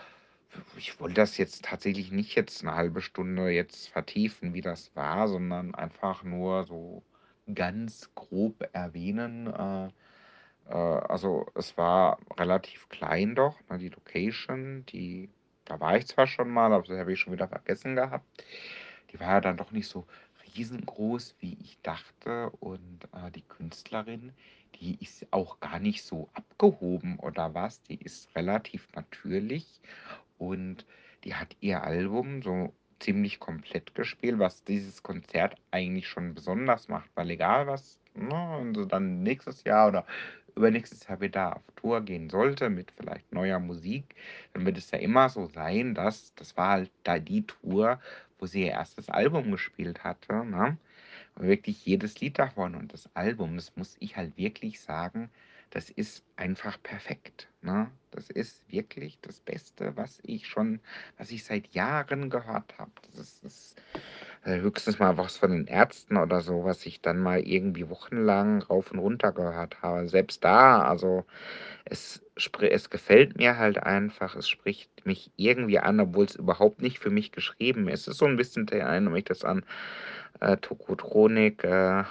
ich 0.77 0.99
wollte 0.99 1.15
das 1.15 1.37
jetzt 1.37 1.65
tatsächlich 1.65 2.11
nicht 2.11 2.35
jetzt 2.35 2.61
eine 2.61 2.75
halbe 2.75 3.01
Stunde 3.01 3.49
jetzt 3.49 3.89
vertiefen, 3.89 4.53
wie 4.53 4.61
das 4.61 4.95
war, 4.95 5.27
sondern 5.27 5.73
einfach 5.73 6.23
nur 6.23 6.63
so 6.65 7.03
ganz 7.53 8.09
grob 8.15 8.67
erwähnen. 8.73 9.47
Äh, 9.47 9.89
äh, 10.69 10.73
also 10.73 11.45
es 11.55 11.77
war 11.77 12.19
relativ 12.37 12.89
klein 12.89 13.35
doch, 13.35 13.55
ne, 13.69 13.77
die 13.77 13.89
Location, 13.89 14.85
die, 14.87 15.29
da 15.65 15.79
war 15.79 15.97
ich 15.97 16.07
zwar 16.07 16.27
schon 16.27 16.49
mal, 16.49 16.73
aber 16.73 16.83
das 16.83 16.97
habe 16.97 17.13
ich 17.13 17.19
schon 17.19 17.33
wieder 17.33 17.47
vergessen 17.47 17.95
gehabt. 17.95 18.25
Die 19.11 19.19
war 19.19 19.27
ja 19.27 19.41
dann 19.41 19.57
doch 19.57 19.71
nicht 19.71 19.87
so 19.87 20.05
riesengroß, 20.55 21.35
wie 21.39 21.57
ich 21.61 21.77
dachte. 21.81 22.49
Und 22.59 23.05
äh, 23.13 23.31
die 23.31 23.43
Künstlerin, 23.43 24.33
die 24.75 24.97
ist 25.01 25.25
auch 25.31 25.59
gar 25.59 25.79
nicht 25.79 26.03
so 26.03 26.29
abgehoben 26.33 27.19
oder 27.19 27.53
was. 27.53 27.81
Die 27.83 27.95
ist 27.95 28.35
relativ 28.35 28.87
natürlich 28.95 29.81
und 30.37 30.85
die 31.23 31.35
hat 31.35 31.55
ihr 31.61 31.83
Album 31.83 32.41
so 32.41 32.73
ziemlich 32.99 33.39
komplett 33.39 33.95
gespielt, 33.95 34.39
was 34.39 34.63
dieses 34.63 35.03
Konzert 35.03 35.55
eigentlich 35.71 36.07
schon 36.07 36.33
besonders 36.33 36.87
macht, 36.87 37.09
weil 37.15 37.31
egal 37.31 37.67
was, 37.67 37.99
ne, 38.13 38.57
und 38.57 38.75
so 38.75 38.85
dann 38.85 39.23
nächstes 39.23 39.63
Jahr 39.63 39.89
oder 39.89 40.05
übernächstes 40.55 41.07
Jahr 41.07 41.21
wieder 41.21 41.55
auf 41.55 41.63
Tour 41.75 42.01
gehen 42.01 42.29
sollte 42.29 42.69
mit 42.69 42.91
vielleicht 42.91 43.31
neuer 43.33 43.59
Musik, 43.59 44.15
dann 44.53 44.65
wird 44.65 44.77
es 44.77 44.91
ja 44.91 44.99
immer 44.99 45.29
so 45.29 45.47
sein, 45.47 45.95
dass 45.95 46.33
das 46.35 46.55
war 46.57 46.69
halt 46.69 46.91
da 47.03 47.19
die 47.19 47.45
Tour, 47.45 47.99
wo 48.39 48.45
sie 48.45 48.63
ihr 48.63 48.71
erstes 48.71 49.09
Album 49.09 49.51
gespielt 49.51 50.03
hatte, 50.03 50.45
ne? 50.45 50.77
Wirklich 51.35 51.85
jedes 51.85 52.19
Lied 52.19 52.37
davon 52.37 52.75
und 52.75 52.93
das 52.93 53.09
Album, 53.15 53.55
das 53.55 53.75
muss 53.75 53.95
ich 53.99 54.17
halt 54.17 54.37
wirklich 54.37 54.79
sagen, 54.79 55.29
das 55.73 55.89
ist 55.89 56.23
einfach 56.37 56.81
perfekt. 56.83 57.49
Ne? 57.63 57.91
Das 58.11 58.29
ist 58.29 58.63
wirklich 58.71 59.19
das 59.21 59.39
Beste, 59.41 59.97
was 59.97 60.19
ich 60.23 60.47
schon, 60.47 60.81
was 61.17 61.31
ich 61.31 61.45
seit 61.45 61.73
Jahren 61.73 62.29
gehört 62.29 62.77
habe. 62.79 62.91
Das 63.11 63.19
ist, 63.19 63.43
ist 63.43 63.75
äh, 64.43 64.57
höchstens 64.59 64.99
mal 64.99 65.17
was 65.17 65.37
von 65.37 65.51
den 65.51 65.67
Ärzten 65.67 66.17
oder 66.17 66.41
so, 66.41 66.63
was 66.65 66.85
ich 66.85 67.01
dann 67.01 67.19
mal 67.19 67.39
irgendwie 67.41 67.89
wochenlang 67.89 68.61
rauf 68.63 68.91
und 68.91 68.99
runter 68.99 69.31
gehört 69.31 69.81
habe. 69.81 70.07
Selbst 70.09 70.43
da, 70.43 70.83
also 70.83 71.25
es 71.85 72.23
es 72.35 72.89
gefällt 72.89 73.37
mir 73.37 73.57
halt 73.57 73.79
einfach, 73.83 74.35
es 74.35 74.49
spricht 74.49 75.05
mich 75.05 75.31
irgendwie 75.37 75.79
an, 75.79 75.99
obwohl 75.99 76.25
es 76.25 76.35
überhaupt 76.35 76.81
nicht 76.81 76.99
für 76.99 77.11
mich 77.11 77.31
geschrieben 77.31 77.87
ist. 77.89 78.01
Es 78.03 78.09
ist 78.15 78.17
so 78.19 78.25
'n 78.27 78.37
bisschen 78.37 78.67
der 78.67 78.81
erinnert 78.83 79.13
mich 79.13 79.25
das 79.25 79.43
an, 79.45 79.65
äh, 80.41 80.57
Tokotronik, 80.57 81.63
äh, 81.63 82.03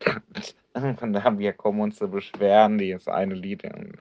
von 0.98 1.12
da 1.12 1.38
„Wir 1.38 1.52
kommen 1.52 1.80
uns 1.80 1.96
zu 1.96 2.08
beschweren“, 2.08 2.78
dieses 2.78 3.08
eine 3.08 3.34
Lied, 3.34 3.64
ähm, 3.64 3.92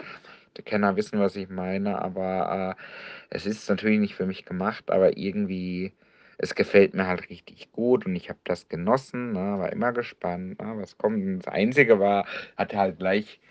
die 0.58 0.62
Kenner 0.64 0.96
wissen, 0.96 1.20
was 1.20 1.36
ich 1.36 1.50
meine, 1.50 2.02
aber, 2.02 2.76
äh, 2.78 2.84
es 3.30 3.46
ist 3.46 3.70
natürlich 3.70 4.00
nicht 4.00 4.16
für 4.16 4.26
mich 4.26 4.46
gemacht, 4.46 4.90
aber 4.92 5.18
irgendwie 5.18 5.94
es 6.38 6.56
gefällt 6.56 6.94
mir 6.94 7.08
halt 7.08 7.30
richtig 7.30 7.72
gut 7.74 8.06
und 8.06 8.16
ich 8.16 8.30
habe 8.30 8.40
das 8.46 8.68
genossen, 8.70 9.34
ne, 9.34 9.60
war 9.60 9.72
immer 9.74 9.92
gespannt, 9.94 10.60
ne, 10.62 10.74
was 10.78 10.98
kommt. 10.98 11.18
Und 11.26 11.40
das 11.40 11.54
Einzige 11.54 12.00
war 12.00 12.26
hat 12.58 12.74
er 12.74 12.80
halt 12.80 13.00
gleich 13.00 13.42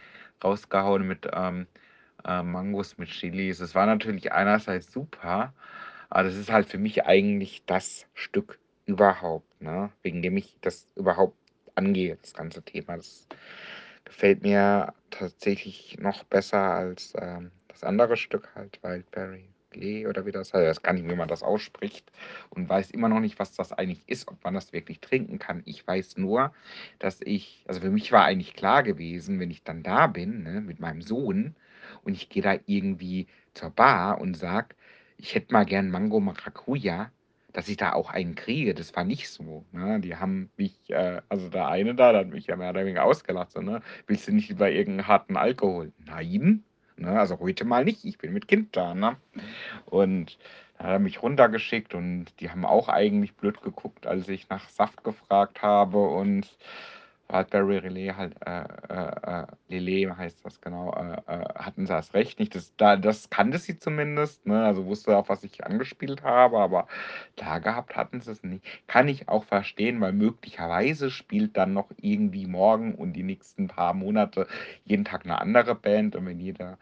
rausgehauen 0.43 1.07
mit, 1.07 1.29
ähm, 1.35 1.67
äh, 2.27 2.43
Mangos 2.43 2.99
mit 2.99 3.11
Chilis. 3.11 3.61
Es 3.61 3.75
war 3.75 3.87
natürlich 3.87 4.33
einerseits 4.33 4.93
super, 4.93 5.55
aber 6.11 6.25
das 6.25 6.37
ist 6.37 6.51
halt 6.53 6.69
für 6.69 6.79
mich 6.79 7.05
eigentlich 7.07 7.65
das 7.67 8.07
Stück 8.15 8.59
überhaupt, 8.87 9.61
ne, 9.63 9.91
wegen 10.03 10.23
dem 10.23 10.37
ich 10.39 10.57
das 10.63 10.89
überhaupt 10.97 11.37
angehe, 11.79 12.19
das 12.23 12.35
ganze 12.35 12.63
Thema. 12.65 12.97
Das 12.99 13.29
gefällt 14.05 14.43
mir 14.43 14.95
tatsächlich 15.11 15.99
noch 16.01 16.25
besser 16.25 16.59
als, 16.61 17.15
ähm, 17.19 17.53
das 17.69 17.85
andere 17.85 18.17
Stück 18.19 18.51
halt, 18.57 18.83
Wildberry 18.83 19.51
Lea 19.75 20.07
oder 20.09 20.27
wie 20.27 20.33
das 20.33 20.55
heißt. 20.55 20.63
Ich 20.65 20.69
weiß 20.71 20.83
gar 20.83 20.93
nicht, 20.95 21.09
wie 21.09 21.15
man 21.17 21.29
das 21.29 21.43
ausspricht 21.43 22.11
und 22.51 22.69
weiß 22.69 22.91
immer 22.93 23.09
noch 23.11 23.21
nicht, 23.21 23.39
was 23.39 23.53
das 23.55 23.73
eigentlich 23.73 24.03
ist, 24.09 24.29
ob 24.29 24.43
man 24.45 24.55
das 24.55 24.73
wirklich 24.73 25.01
trinken 25.01 25.39
kann. 25.39 25.63
Ich 25.67 25.87
weiß 25.87 26.17
nur, 26.19 26.53
dass 26.99 27.21
ich 27.23 27.65
also, 27.69 27.81
für 27.83 27.91
mich 27.91 28.13
war 28.13 28.25
eigentlich 28.25 28.55
klar 28.55 28.83
gewesen, 28.83 29.41
wenn 29.41 29.51
ich 29.51 29.65
dann 29.65 29.83
da 29.83 30.07
bin, 30.09 30.43
ne, 30.45 30.61
mit 30.63 30.81
meinem 30.81 31.03
Sohn 31.03 31.57
und 32.03 32.15
ich 32.15 32.29
gehe 32.31 32.43
da 32.43 32.57
irgendwie 32.67 33.27
zur 33.55 33.71
Bar 33.71 34.21
und 34.21 34.35
sage: 34.37 34.75
„Ich 35.19 35.35
hätte 35.35 35.53
mal 35.53 35.65
gern 35.67 35.91
Mango 35.91 36.21
Maracuja“, 36.21 37.13
dass 37.53 37.69
ich 37.69 37.77
da 37.79 37.93
auch 37.95 38.11
einen 38.11 38.35
kriege. 38.35 38.75
Das 38.75 38.95
war 38.97 39.05
nicht 39.05 39.29
so, 39.31 39.65
ne? 39.73 40.01
Die 40.01 40.17
haben 40.17 40.51
mich 40.57 40.79
äh, 40.91 41.23
also 41.29 41.49
der 41.49 41.69
eine 41.69 41.95
da, 41.95 42.13
der 42.13 42.23
hat 42.23 42.29
mich 42.29 42.47
ja 42.47 42.57
mehr 42.57 42.71
oder 42.71 42.83
weniger 42.85 43.05
ausgelacht, 43.05 43.53
so, 43.53 43.61
ne: 43.63 43.83
„Willst 44.07 44.29
du 44.29 44.33
nicht 44.33 44.49
lieber 44.51 44.71
irgend 44.71 45.01
'n 45.03 45.07
harten 45.09 45.37
Alkohol?“ 45.37 45.93
„Nein, 45.99 46.65
ne, 46.97 47.19
also 47.19 47.39
heute 47.41 47.65
mal 47.65 47.85
nicht, 47.85 48.05
ich 48.05 48.19
bin 48.19 48.33
mit 48.33 48.49
Kind 48.49 48.77
da“, 48.77 48.95
ne? 48.95 49.17
Und 49.87 50.39
dann 50.79 50.87
hat 50.89 50.93
er 50.95 50.99
mich 51.01 51.23
runtergeschickt 51.23 51.95
und 51.95 52.27
die 52.41 52.51
haben 52.51 52.65
auch 52.67 52.89
eigentlich 52.89 53.37
blöd 53.37 53.63
geguckt, 53.63 54.07
als 54.07 54.29
ich 54.29 54.49
nach 54.49 54.69
Saft 54.69 55.05
gefragt 55.05 55.63
habe 55.63 55.99
und 56.09 56.57
Wildberry 57.31 57.79
Lillet 57.81 58.17
halt, 58.17 58.35
äh, 58.47 58.63
äh, 58.89 59.43
äh 59.43 59.47
Lillet 59.69 60.17
heißt 60.17 60.45
das 60.45 60.61
genau, 60.61 60.93
äh, 60.95 61.15
äh, 61.27 61.45
hatten 61.57 61.87
sie 61.87 61.93
erst 61.93 62.15
recht 62.15 62.39
nicht. 62.41 62.55
Das 62.55 62.75
da 62.77 62.97
das 62.97 63.29
kannte 63.31 63.59
sie 63.59 63.79
zumindest, 63.79 64.47
ne, 64.47 64.65
also 64.65 64.87
wusste, 64.87 65.17
auf 65.17 65.29
was 65.29 65.45
ich 65.45 65.65
angespielt 65.65 66.23
habe, 66.23 66.59
aber 66.59 66.87
klar 67.37 67.61
gehabt 67.61 67.97
hatten 67.97 68.21
sie's 68.21 68.43
nicht. 68.45 68.65
Kann 68.87 69.09
ich 69.09 69.29
auch 69.29 69.45
verstehen, 69.45 70.01
weil 70.01 70.13
möglicherweise 70.13 71.11
spielt 71.11 71.57
dann 71.57 71.75
noch 71.75 71.91
irgendwie 72.01 72.47
morgen 72.47 72.95
und 72.95 73.13
die 73.13 73.23
nächsten 73.25 73.69
paar 73.69 73.95
Monate 73.95 74.47
jeden 74.85 75.05
Tag 75.05 75.27
'ne 75.27 75.39
andere 75.41 75.75
Band 75.75 76.17
und 76.17 76.27
wenn 76.27 76.41
jeder 76.41 76.79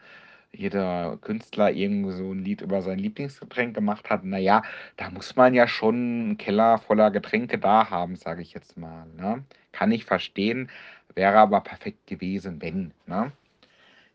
jeder 0.57 1.17
Künstler 1.21 1.71
irgend 1.71 2.11
so 2.13 2.31
'n 2.33 2.39
Lied 2.43 2.61
über 2.61 2.81
sein 2.81 2.99
Lieblingsgetränk 2.99 3.75
gemacht 3.75 4.09
hat, 4.09 4.21
na 4.25 4.37
ja, 4.39 4.63
da 4.97 5.09
muss 5.11 5.35
man 5.35 5.53
ja 5.53 5.67
schon 5.67 6.31
'n 6.31 6.37
Keller 6.37 6.79
voller 6.79 7.11
Getränke 7.11 7.57
da 7.59 7.89
haben, 7.89 8.15
sage 8.17 8.41
ich 8.41 8.53
jetzt 8.53 8.77
mal, 8.77 9.05
ne? 9.17 9.45
Kann 9.71 9.91
ich 9.91 10.05
verstehen, 10.05 10.69
wäre 11.15 11.37
aber 11.39 11.61
perfekt 11.61 12.07
gewesen, 12.07 12.61
wenn, 12.61 12.93
ne? 13.07 13.31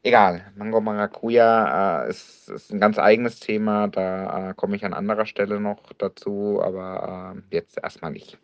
Egal, 0.04 0.52
Mango 0.56 0.80
Maracuja, 0.80 2.04
äh, 2.06 2.10
ist 2.10 2.48
ist 2.50 2.72
'n 2.72 2.80
ganz 2.80 2.98
eigenes 2.98 3.40
Thema, 3.40 3.88
da, 3.88 4.50
äh, 4.50 4.54
komme 4.54 4.76
ich 4.76 4.84
an 4.84 4.94
anderer 4.94 5.26
Stelle 5.26 5.60
noch 5.60 5.92
dazu, 5.98 6.60
aber, 6.64 7.34
ähm, 7.36 7.44
jetzt 7.52 7.78
erst 7.82 8.02
mal 8.02 8.10
nicht. 8.10 8.38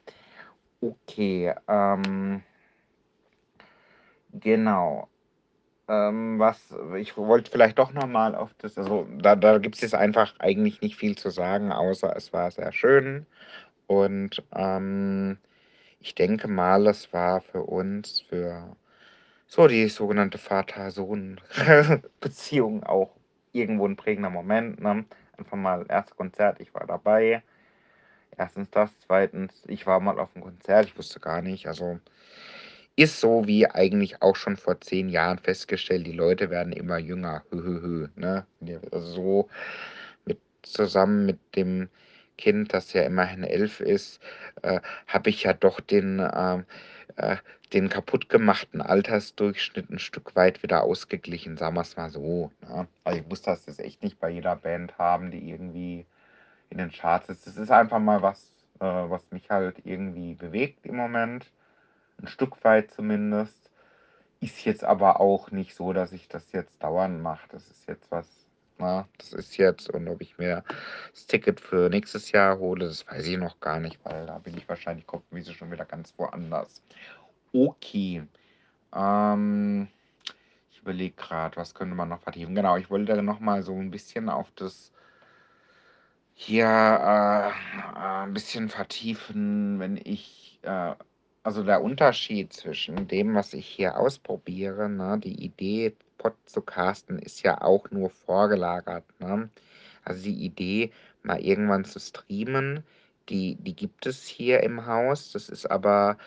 Okay, 0.83 1.55
ähm 1.69 2.43
genau. 4.33 5.09
Ähm, 5.89 6.39
was 6.39 6.59
ich 6.99 7.17
wollte 7.17 7.51
vielleicht 7.51 7.79
doch 7.79 7.93
noch 7.95 8.07
mal 8.07 8.35
auf 8.35 8.53
das 8.59 8.77
also, 8.77 9.07
da 9.19 9.35
da 9.37 9.57
gibt's 9.59 9.81
jetzt 9.81 9.95
einfach 9.95 10.35
eigentlich 10.39 10.83
nicht 10.83 10.97
viel 10.97 11.17
zu 11.17 11.31
sagen, 11.31 11.73
außer 11.73 12.15
es 12.15 12.31
war 12.35 12.51
sehr 12.51 12.73
schön 12.73 13.27
und, 13.89 14.43
ähm, 14.55 15.39
ich 16.01 16.15
denke 16.17 16.49
mal, 16.49 16.87
es 16.89 17.13
war 17.13 17.41
für 17.43 17.63
uns 17.65 18.21
für 18.23 18.77
so 19.49 19.69
die 19.69 19.89
sogenannte 19.89 20.39
Vater-Sohn 20.39 21.41
Beziehung 22.21 22.85
auch 22.85 23.17
irgendwo 23.53 23.87
'n 23.87 23.97
prägender 23.97 24.31
Moment, 24.31 24.81
ne? 24.83 25.05
Einfach 25.39 25.57
mal 25.59 25.87
erstes 25.89 26.17
Konzert, 26.17 26.61
ich 26.61 26.75
war 26.75 26.87
dabei. 26.87 27.43
1. 28.39 28.71
das, 28.73 28.91
2. 29.01 29.65
ich 29.69 29.87
war 29.87 30.01
mal 30.01 30.19
auf'm 30.21 30.41
Konzert, 30.43 30.87
ich 30.87 30.99
wusste 30.99 31.21
gar 31.21 31.43
nicht 31.43 31.69
also, 31.69 32.01
ist 32.99 33.21
so 33.21 33.47
wie 33.49 33.67
eigentlich 33.71 34.23
auch 34.23 34.37
schon 34.37 34.57
vor 34.59 34.81
10 34.83 35.09
Jahren 35.11 35.39
festgestellt, 35.39 36.07
die 36.07 36.13
Leute 36.13 36.51
werden 36.51 36.73
immer 36.75 36.99
jünger, 36.99 37.45
hö, 37.53 37.81
hö, 37.83 38.09
ne? 38.17 38.47
Also, 38.93 39.07
so 39.15 39.49
mit 40.27 40.41
zusammen 40.63 41.27
mit 41.27 41.39
dem 41.57 41.89
Kind, 42.39 42.75
das 42.75 42.93
ja 42.95 43.03
immerhin 43.05 43.45
11 43.45 43.81
ist, 43.81 44.21
äh, 44.63 44.81
habe 45.09 45.31
ich 45.31 45.45
ja 45.45 45.55
doch 45.55 45.81
den, 45.81 46.21
ähm, 46.35 46.67
äh 47.17 47.37
den 47.75 47.89
kaputtgemachten 47.91 48.83
Altersdurchschnitt 48.83 49.91
'n 49.91 49.99
Stück 50.01 50.37
weit 50.37 50.63
wieder 50.65 50.85
ausgeglichen, 50.85 51.57
sagen 51.59 51.77
wir's 51.77 51.97
mal 51.99 52.11
so, 52.11 52.53
ne? 52.63 52.89
Also, 53.05 53.21
ich 53.21 53.27
muss 53.29 53.43
das 53.43 53.67
jetzt 53.67 53.81
echt 53.81 54.03
nicht 54.05 54.21
bei 54.21 54.31
jeder 54.31 54.57
Band 54.57 54.99
haben, 54.99 55.31
die 55.33 55.51
irgendwie 55.51 56.07
in 56.71 56.79
den 56.79 56.91
Charts 56.93 57.29
ist. 57.31 57.47
Das 57.47 57.57
ist 57.59 57.71
einfach 57.73 58.01
mal 58.01 58.23
was, 58.23 58.53
äh, 58.81 58.85
was 58.87 59.31
mich 59.33 59.51
halt 59.51 59.79
irgendwie 59.85 60.35
bewegt 60.35 60.87
im 60.87 60.97
Moment, 60.97 61.53
'n 62.23 62.27
Stück 62.29 62.63
weit 62.65 62.91
zumindest. 62.93 63.71
Ist 64.41 64.65
jetzt 64.67 64.85
aber 64.85 65.21
auch 65.21 65.51
nicht 65.53 65.75
so, 65.77 65.93
dass 65.95 66.13
ich 66.13 66.29
das 66.29 66.53
jetzt 66.53 66.83
dauernd 66.83 67.23
mache. 67.23 67.49
Das 67.51 67.69
ist 67.71 67.89
jetzt 67.89 68.11
was 68.13 68.47
ne, 68.79 69.07
das 69.19 69.33
ist 69.35 69.57
jetzt 69.59 69.91
und 69.91 70.09
ob 70.09 70.23
ich 70.23 70.39
mir 70.39 70.65
das 71.13 71.27
Ticket 71.29 71.61
für 71.61 71.91
nächstes 71.91 72.33
Jahr 72.33 72.59
hole, 72.61 72.87
das 72.87 73.07
weiß 73.09 73.27
ich 73.27 73.39
noch 73.39 73.61
gar 73.61 73.81
nicht, 73.81 74.01
weil 74.05 74.27
da 74.27 74.39
bin 74.39 74.57
ich 74.57 74.69
wahrscheinlich 74.69 75.07
kopfmäßig 75.07 75.57
schon 75.59 75.71
wieder 75.73 75.85
ganz 75.87 76.15
woanders. 76.19 76.83
Okay, 77.55 78.25
ähm, 78.95 79.89
ich 80.73 80.81
überlege 80.81 81.17
grad, 81.17 81.57
was 81.59 81.75
könnte 81.75 81.95
man 81.97 82.09
noch 82.11 82.23
vertiefen? 82.23 82.55
Genau, 82.57 82.77
ich 82.79 82.91
wollte 82.91 83.23
noch 83.23 83.41
mal 83.41 83.63
so 83.65 83.75
'n 83.75 83.91
bisschen 83.93 84.29
auf 84.31 84.51
das 84.57 84.91
hier, 86.37 86.67
äh, 86.67 87.49
äh, 87.51 88.23
'n 88.25 88.33
bisschen 88.33 88.69
vertiefen, 88.69 89.79
wenn 89.81 89.97
ich, 89.97 90.61
äh 90.63 90.95
also, 91.49 91.63
der 91.65 91.83
Unterschied 91.83 92.53
zwischen 92.53 93.09
dem, 93.09 93.35
was 93.35 93.55
ich 93.55 93.67
hier 93.67 93.99
ausprobiere, 93.99 94.89
ne, 94.91 95.19
die 95.19 95.45
Idee, 95.45 95.97
Pod 96.19 96.35
zu 96.47 96.61
casten, 96.63 97.19
ist 97.19 97.43
ja 97.43 97.63
auch 97.63 97.91
nur 97.91 98.11
vorgelagert, 98.11 99.05
ne? 99.21 99.49
Also, 100.05 100.25
die 100.25 100.45
Idee, 100.45 100.93
mal 101.23 101.41
irgendwann 101.41 101.85
zu 101.87 101.99
streamen, 102.01 102.85
die 103.31 103.57
die 103.57 103.75
gibt 103.75 104.07
es 104.07 104.27
hier 104.27 104.63
im 104.63 104.87
Haus. 104.87 105.33
Das 105.33 105.49
ist 105.49 105.67
aber 105.71 106.19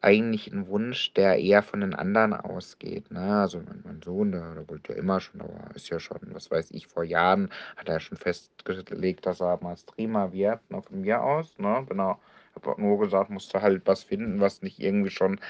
eigentlich 0.00 0.48
'n 0.52 0.66
Wunsch, 0.68 1.12
der 1.14 1.38
eher 1.38 1.62
von 1.62 1.80
den 1.82 1.94
anderen 1.94 2.32
ausgeht, 2.34 3.10
ne? 3.12 3.20
Also, 3.42 3.58
mein 3.60 3.82
mein 3.84 4.02
Sohn, 4.02 4.32
der 4.32 4.54
der 4.54 4.68
wollte 4.70 4.92
ja 4.94 4.98
immer 4.98 5.20
schon, 5.20 5.40
aber 5.42 5.74
ist 5.76 5.90
ja 5.90 6.00
schon, 6.00 6.20
was 6.34 6.50
weiß 6.50 6.70
ich, 6.72 6.86
vor 6.88 7.04
Jahren 7.04 7.50
hat 7.76 7.88
er 7.90 8.00
schon 8.00 8.18
festgelegt, 8.18 9.26
dass 9.26 9.40
er 9.42 9.62
mal 9.62 9.76
Streamer 9.76 10.32
wird, 10.32 10.60
ne, 10.70 10.82
von 10.82 11.00
mir 11.02 11.22
aus, 11.22 11.58
ne? 11.58 11.84
Genau. 11.88 12.18
Habe 12.54 12.80
nur 12.80 12.98
gesagt, 13.00 13.30
musst 13.30 13.54
du 13.54 13.62
halt 13.62 13.82
was 13.86 14.04
finden, 14.04 14.40
was 14.40 14.62
nicht 14.62 14.78
irgendwie 14.80 15.10
schon, 15.10 15.40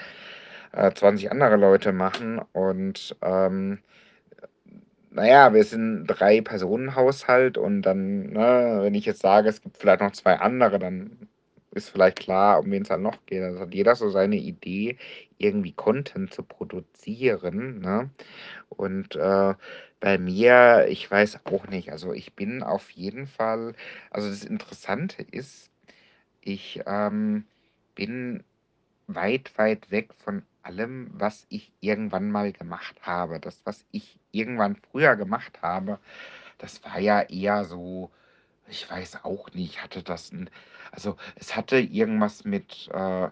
äh, 0.73 0.91
20 0.93 1.31
andere 1.31 1.57
Leute 1.57 1.93
machen 1.93 2.41
und, 2.53 3.15
ähm, 3.21 3.79
na 5.11 5.27
ja, 5.27 5.53
wir 5.53 5.63
sind 5.63 6.05
3-Personen-Haushalt 6.07 7.57
und 7.57 7.83
dann, 7.83 8.27
ne, 8.31 8.79
wenn 8.81 8.95
ich 8.95 9.05
jetzt 9.05 9.21
sage, 9.21 9.49
es 9.49 9.61
gibt 9.61 9.77
vielleicht 9.77 10.01
noch 10.01 10.11
2 10.11 10.39
andere, 10.39 10.79
dann 10.79 11.29
ist 11.71 11.89
vielleicht 11.89 12.19
klar, 12.19 12.59
um 12.59 12.71
wen 12.71 12.83
es 12.83 12.89
dann 12.89 13.01
noch 13.03 13.25
geht. 13.25 13.41
Also, 13.43 13.59
hat 13.61 13.73
jeder 13.73 13.95
so 13.95 14.09
seine 14.09 14.37
Idee, 14.37 14.97
irgendwie 15.37 15.73
Content 15.73 16.33
zu 16.33 16.43
produzieren, 16.43 17.79
ne? 17.79 18.09
Und, 18.69 19.15
äh, 19.17 19.55
bei 20.01 20.17
mir 20.19 20.87
ich 20.89 21.09
weiß 21.11 21.41
auch 21.45 21.67
nicht, 21.67 21.91
also, 21.91 22.13
ich 22.13 22.35
bin 22.35 22.63
auf 22.63 22.91
jeden 22.91 23.27
Fall 23.27 23.73
also, 24.11 24.29
das 24.29 24.45
Interessante 24.45 25.23
ist, 25.23 25.71
ich, 26.45 26.81
ähm, 26.87 27.45
bin 27.95 28.43
weit, 29.07 29.57
weit 29.57 29.91
weg 29.91 30.13
von 30.15 30.43
allem, 30.63 31.09
was 31.13 31.45
ich 31.49 31.73
irgendwann 31.81 32.31
mal 32.31 32.53
gemacht 32.53 32.97
habe. 33.03 33.39
Das, 33.39 33.61
was 33.65 33.85
ich 33.91 34.19
irgendwann 34.31 34.75
früher 34.77 35.15
gemacht 35.17 35.61
habe, 35.63 35.99
das 36.59 36.83
war 36.85 36.99
ja 36.99 37.21
eher 37.23 37.65
so 37.65 38.11
ich 38.69 38.89
weiß 38.91 39.25
auch 39.25 39.51
nicht, 39.53 39.83
hatte 39.83 40.03
das 40.03 40.31
'n 40.33 40.49
also, 40.91 41.17
es 41.35 41.55
hatte 41.57 41.77
irgendwas 41.79 42.45
mit, 42.45 42.89
äh 42.93 43.29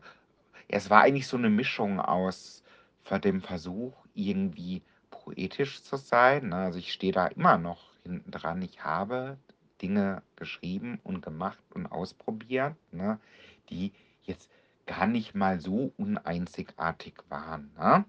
es 0.70 0.89
war 0.91 1.03
eigentlich 1.03 1.27
so 1.27 1.38
'ne 1.38 1.50
Mischung 1.51 2.00
aus 2.01 2.63
ver 3.03 3.20
dem 3.20 3.41
Versuch, 3.41 3.96
irgendwie 4.15 4.84
poetisch 5.12 5.84
zu 5.84 5.98
sein, 5.98 6.50
ne? 6.50 6.58
Also, 6.58 6.80
ich 6.80 6.94
stehe 6.94 7.13
da 7.13 7.27
immer 7.27 7.58
noch 7.60 7.94
hinten 8.03 8.32
dran. 8.32 8.62
Ich 8.63 8.84
habe 8.86 9.38
Dinge 9.81 10.23
geschrieben 10.38 11.00
und 11.03 11.21
gemacht 11.23 11.63
und 11.73 11.88
ausprobiert, 11.88 12.75
ne, 12.91 13.19
die 13.69 13.93
jetzt 14.23 14.50
gar 14.88 15.07
nicht 15.07 15.35
mal 15.35 15.59
so 15.59 15.93
uneinzigartig 15.97 17.15
waren, 17.29 17.71
ne? 17.77 18.05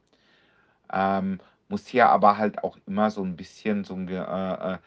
Ähm, 0.92 1.40
muss 1.68 1.86
hier 1.88 2.08
aber 2.10 2.38
halt 2.38 2.64
auch 2.64 2.78
immer 2.86 3.10
so 3.10 3.22
ein 3.24 3.36
bisschen 3.36 3.84
so 3.84 3.94
'n 3.94 4.06
ge 4.08 4.18
äh, 4.18 4.74
äh, 4.74 4.78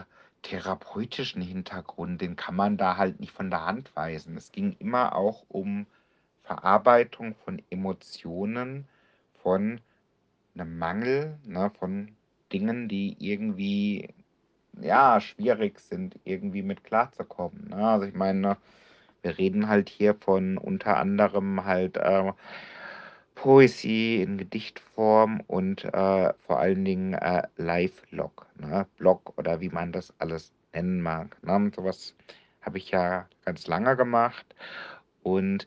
äh, 0.00 0.02
therapeutischen 0.42 1.42
Hintergrund 1.42 2.20
den 2.22 2.36
kann 2.36 2.56
man 2.56 2.76
da 2.78 2.96
halt 2.98 3.20
nicht 3.20 3.32
von 3.32 3.50
der 3.50 3.66
Hand 3.66 3.94
weisen. 3.96 4.36
Es 4.36 4.52
ging 4.52 4.76
immer 4.80 5.16
auch 5.16 5.44
um 5.48 5.86
Verarbeitung 6.44 7.34
von 7.36 7.62
Emotionen, 7.70 8.88
von 9.42 9.80
'nem 10.54 10.78
Mangel, 10.78 11.38
ne, 11.44 11.70
von 11.78 12.16
Dingen, 12.52 12.88
die 12.88 13.16
irgendwie, 13.20 14.14
ja, 14.82 15.20
schwierig 15.20 15.80
sind, 15.80 16.18
irgendwie 16.24 16.62
mit 16.62 16.84
klarzukommen, 16.84 17.68
ne? 17.70 17.76
Also, 17.76 18.06
ich 18.06 18.14
meine, 18.14 18.56
wir 19.22 19.38
reden 19.38 19.68
halt 19.68 19.88
hier 19.88 20.14
von 20.14 20.58
unter 20.58 20.96
anderem 20.98 21.64
halt, 21.64 21.96
äh, 21.98 22.32
Poesie 23.34 24.22
in 24.22 24.36
Gedichtform 24.38 25.40
und, 25.46 25.84
äh, 25.84 26.32
vor 26.46 26.58
allen 26.58 26.84
Dingen, 26.84 27.14
äh, 27.14 27.42
Live-Log, 27.56 28.46
ne? 28.56 28.86
Blog 28.98 29.32
oder 29.38 29.60
wie 29.60 29.68
man 29.70 29.92
das 29.92 30.12
alles 30.18 30.52
nennen 30.74 31.00
mag, 31.02 31.36
ne? 31.44 31.70
So 31.74 31.84
was 31.84 32.14
habe 32.62 32.78
ich 32.78 32.90
ja 32.90 33.28
ganz 33.44 33.66
lange 33.66 33.96
gemacht 33.96 34.54
und 35.22 35.66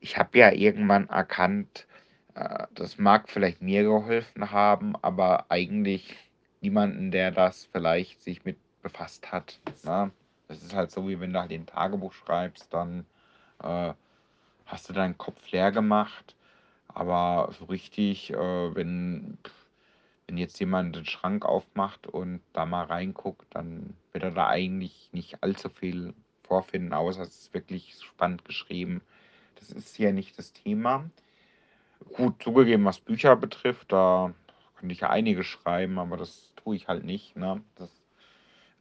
ich 0.00 0.18
habe 0.18 0.38
ja 0.38 0.52
irgendwann 0.52 1.08
erkannt, 1.08 1.86
äh, 2.34 2.66
das 2.74 2.98
mag 2.98 3.28
vielleicht 3.28 3.62
mir 3.62 3.82
geholfen 3.84 4.50
haben, 4.50 4.94
aber 5.02 5.46
eigentlich 5.50 6.16
niemanden, 6.62 7.10
der 7.10 7.30
das 7.32 7.66
vielleicht 7.72 8.22
sich 8.22 8.44
mit 8.44 8.58
befasst 8.82 9.32
hat, 9.32 9.60
ne? 9.84 10.10
Das 10.48 10.62
ist 10.62 10.74
halt 10.74 10.90
so, 10.90 11.08
wie 11.08 11.20
wenn 11.20 11.32
du 11.32 11.40
halt 11.40 11.52
in 11.52 11.62
'n 11.62 11.66
Tagebuch 11.66 12.12
schreibst, 12.12 12.72
dann, 12.74 13.06
äh, 13.62 13.94
hast 14.66 14.88
du 14.88 14.92
deinen 14.94 15.18
Kopf 15.18 15.50
leer 15.52 15.72
gemacht, 15.72 16.36
aber 16.88 17.52
so 17.58 17.66
richtig, 17.66 18.32
äh, 18.32 18.74
wenn 18.76 19.38
wenn 20.26 20.38
jetzt 20.38 20.58
jemand 20.60 20.96
den 20.96 21.06
Schrank 21.06 21.44
aufmacht 21.44 22.06
und 22.06 22.40
da 22.52 22.66
mal 22.66 22.84
reinguckt, 22.84 23.46
dann 23.54 23.96
wird 24.12 24.24
er 24.24 24.30
da 24.30 24.48
eigentlich 24.48 25.08
nicht 25.12 25.42
allzu 25.42 25.68
viel 25.68 26.14
vorfinden, 26.44 26.92
außer 26.94 27.22
es 27.22 27.36
ist 27.42 27.54
wirklich 27.54 27.94
spannend 28.02 28.44
geschrieben. 28.44 29.02
Das 29.60 29.70
ist 29.70 29.96
hier 29.96 30.12
nicht 30.12 30.38
das 30.38 30.52
Thema. 30.52 31.10
Gut, 32.16 32.42
zugegeben, 32.42 32.84
was 32.84 33.00
Bücher 33.00 33.36
betrifft, 33.36 33.92
da 33.92 34.34
könnte 34.80 34.94
ich 34.94 35.00
ja 35.02 35.10
einige 35.10 35.44
schreiben, 35.44 35.98
aber 36.00 36.16
das 36.18 36.52
tue 36.56 36.76
ich 36.76 36.88
halt 36.88 37.04
nicht, 37.04 37.36
ne? 37.36 37.62
Das 37.76 37.90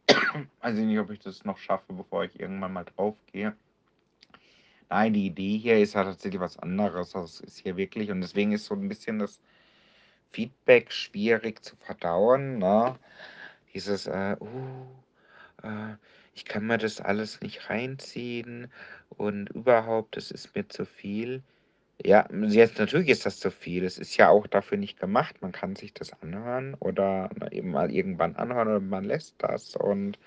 weiß 0.62 0.78
ich 0.78 0.86
nicht, 0.86 1.00
ob 1.00 1.12
ich 1.12 1.20
das 1.20 1.46
noch 1.46 1.58
schaffe, 1.58 1.94
bevor 1.94 2.24
ich 2.26 2.40
irgendwann 2.40 2.74
mal 2.74 2.86
draufgehe. 2.86 3.56
Nein, 4.90 5.14
die 5.14 5.28
Idee 5.28 5.58
hier 5.58 5.80
ist 5.80 5.94
ja 5.94 6.04
tatsächlich 6.04 6.42
was 6.42 6.58
anderes. 6.60 7.16
Also, 7.16 7.26
es 7.26 7.40
ist 7.42 7.60
hier 7.60 7.78
wirklich 7.78 8.12
und 8.12 8.22
deswegen 8.22 8.52
ist 8.52 8.66
so 8.66 8.76
ein 8.76 8.88
bisschen 8.90 9.20
das 9.20 9.40
Feedback 10.32 10.92
schwierig 10.92 11.64
zu 11.64 11.76
verdauen, 11.78 12.60
ne? 12.60 13.00
Dieses, 13.74 14.08
äh: 14.08 14.38
„Uh, 14.40 14.88
äh, 15.64 15.96
ich 16.36 16.46
kann 16.46 16.68
mir 16.68 16.78
das 16.80 17.02
alles 17.02 17.42
nicht 17.42 17.70
reinziehen 17.70 18.72
und 19.10 19.50
überhaupt, 19.52 20.18
das 20.18 20.32
ist 20.32 20.56
mir 20.56 20.68
zu 20.70 20.86
viel.“ 20.86 21.44
Ja, 22.06 22.26
jetzt 22.32 22.80
natürlich 22.80 23.10
ist 23.10 23.26
das 23.26 23.40
zu 23.40 23.52
viel. 23.52 23.84
Es 23.84 23.98
ist 23.98 24.16
ja 24.18 24.30
auch 24.30 24.48
dafür 24.48 24.78
nicht 24.78 25.00
gemacht. 25.00 25.42
Man 25.42 25.52
kann 25.52 25.76
sich 25.76 25.94
das 25.94 26.14
anhören 26.22 26.76
oder, 26.80 27.30
eben 27.52 27.72
mal 27.72 27.92
irgendwann 27.92 28.36
anhören 28.38 28.68
oder 28.70 28.80
man 28.80 29.04
lässt 29.04 29.36
das. 29.40 29.76
Und 29.76 30.18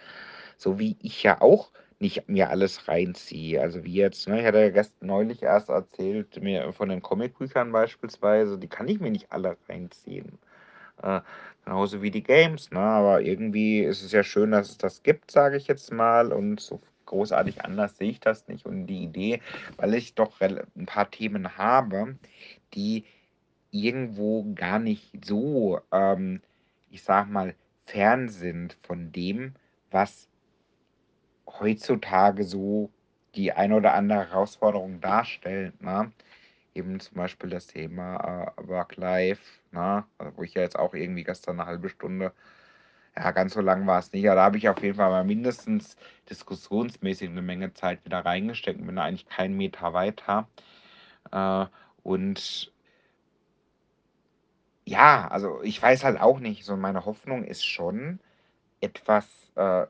so 0.58 0.78
wie 0.78 0.96
ich 1.02 1.22
ja 1.22 1.40
auch 1.40 1.72
nicht 1.98 2.28
mir 2.28 2.50
alles 2.50 2.88
reinziehe. 2.88 3.60
Also 3.60 3.84
wie 3.84 3.94
jetzt, 3.94 4.28
ne, 4.28 4.40
ich 4.40 4.46
hatte 4.46 4.60
ja 4.60 4.70
gest 4.70 4.94
neulich 5.02 5.42
erst 5.42 5.70
erzählt, 5.70 6.42
mir 6.42 6.72
von 6.74 6.88
den 6.90 7.00
Comicbüchern 7.02 7.72
beispielsweise, 7.72 8.58
die 8.58 8.68
kann 8.68 8.88
ich 8.88 9.00
mir 9.00 9.10
nicht 9.10 9.32
alle 9.32 9.56
reinziehen. 9.68 10.38
Äh, 11.02 11.20
genauso 11.64 12.02
wie 12.02 12.10
die 12.10 12.22
Games, 12.24 12.70
ne? 12.72 12.80
Aber 12.80 13.22
irgendwie 13.22 13.80
ist 13.82 14.02
es 14.02 14.12
ja 14.12 14.22
schön, 14.24 14.52
dass 14.52 14.70
es 14.70 14.78
das 14.78 15.02
gibt, 15.02 15.30
sage 15.32 15.56
ich 15.58 15.68
jetzt 15.68 15.92
mal. 15.92 16.32
Und 16.32 16.60
so 16.60 16.80
großartig 17.12 17.62
anders 17.64 17.98
sehe 17.98 18.10
ich 18.10 18.20
das 18.20 18.48
nicht. 18.48 18.64
Und 18.64 18.86
die 18.86 19.02
Idee, 19.02 19.40
weil 19.76 19.94
ich 19.94 20.14
doch 20.14 20.40
ein 20.40 20.86
paar 20.86 21.10
Themen 21.10 21.58
habe, 21.58 22.16
die 22.74 23.04
irgendwo 23.70 24.52
gar 24.54 24.78
nicht 24.78 25.24
so, 25.24 25.80
ähm, 25.92 26.40
ich 26.90 27.02
sage 27.02 27.30
mal, 27.30 27.54
fern 27.86 28.28
sind 28.30 28.78
von 28.82 29.12
dem, 29.12 29.54
was 29.90 30.28
heutzutage 31.46 32.44
so 32.44 32.90
die 33.34 33.52
eine 33.52 33.76
oder 33.76 33.94
andere 33.94 34.30
Herausforderung 34.30 35.00
darstellt, 35.00 35.80
ne? 35.82 36.12
Eben 36.74 37.00
zum 37.00 37.16
Beispiel 37.18 37.50
das 37.50 37.66
Thema, 37.66 38.52
äh, 38.56 38.68
Work-Life, 38.68 39.42
ne? 39.72 40.04
Also, 40.16 40.36
wo 40.36 40.42
ich 40.42 40.54
ja 40.54 40.62
jetzt 40.62 40.78
auch 40.78 40.94
irgendwie 40.94 41.24
gestern 41.24 41.60
eine 41.60 41.68
halbe 41.68 41.90
Stunde 41.90 42.32
ja, 43.16 43.30
ganz 43.32 43.54
so 43.54 43.60
lang 43.60 43.86
war 43.86 43.98
es 43.98 44.12
nicht, 44.12 44.26
aber 44.26 44.36
da 44.36 44.44
habe 44.44 44.56
ich 44.58 44.68
auf 44.68 44.82
jeden 44.82 44.96
Fall 44.96 45.10
mal 45.10 45.24
mindestens 45.24 45.96
diskussionsmäßig 46.30 47.28
eine 47.30 47.42
Menge 47.42 47.72
Zeit 47.74 48.04
wieder 48.04 48.20
reingesteckt 48.24 48.84
bin 48.84 48.96
da 48.96 49.02
eigentlich 49.04 49.26
keinen 49.28 49.56
Meter 49.56 49.92
weiter. 49.92 50.48
Äh, 51.32 51.66
und 52.04 52.72
ja, 54.86 55.28
also, 55.28 55.62
ich 55.62 55.80
weiß 55.80 56.04
halt 56.04 56.20
auch 56.20 56.40
nicht, 56.40 56.64
so 56.64 56.76
meine 56.76 57.04
Hoffnung 57.04 57.44
ist 57.44 57.64
schon, 57.64 58.18
etwas, 58.80 59.26
äh, 59.56 59.86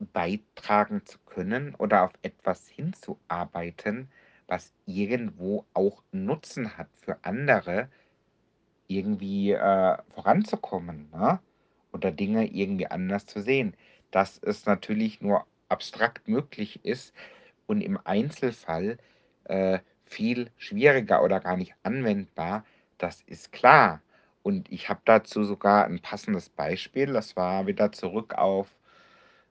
beitragen 0.00 1.04
zu 1.06 1.18
können 1.26 1.74
oder 1.76 2.04
auf 2.04 2.12
etwas 2.22 2.68
hinzuarbeiten, 2.68 4.10
was 4.48 4.74
irgendwo 4.86 5.66
auch 5.74 6.02
Nutzen 6.12 6.76
hat 6.78 6.88
für 6.96 7.18
andere, 7.24 7.88
irgendwie, 8.88 9.52
äh, 9.52 9.98
voranzukommen, 10.14 11.10
ne? 11.12 11.40
Oder 11.96 12.12
Dinge 12.12 12.46
irgendwie 12.46 12.86
anders 12.86 13.26
zu 13.26 13.40
sehen. 13.42 13.74
Dass 14.10 14.38
es 14.42 14.66
natürlich 14.66 15.20
nur 15.20 15.46
abstrakt 15.68 16.28
möglich 16.28 16.84
ist 16.84 17.14
und 17.66 17.80
im 17.80 17.98
Einzelfall, 18.04 18.98
äh, 19.44 19.80
viel 20.04 20.50
schwieriger 20.58 21.22
oder 21.24 21.40
gar 21.40 21.56
nicht 21.56 21.74
anwendbar, 21.82 22.64
das 22.98 23.22
ist 23.22 23.50
klar. 23.52 24.02
Und 24.42 24.70
ich 24.70 24.88
habe 24.88 25.00
dazu 25.04 25.44
sogar 25.44 25.86
ein 25.86 26.00
passendes 26.00 26.48
Beispiel. 26.48 27.12
Das 27.12 27.34
war 27.34 27.66
wieder 27.66 27.90
zurück 27.92 28.34
auf 28.34 28.75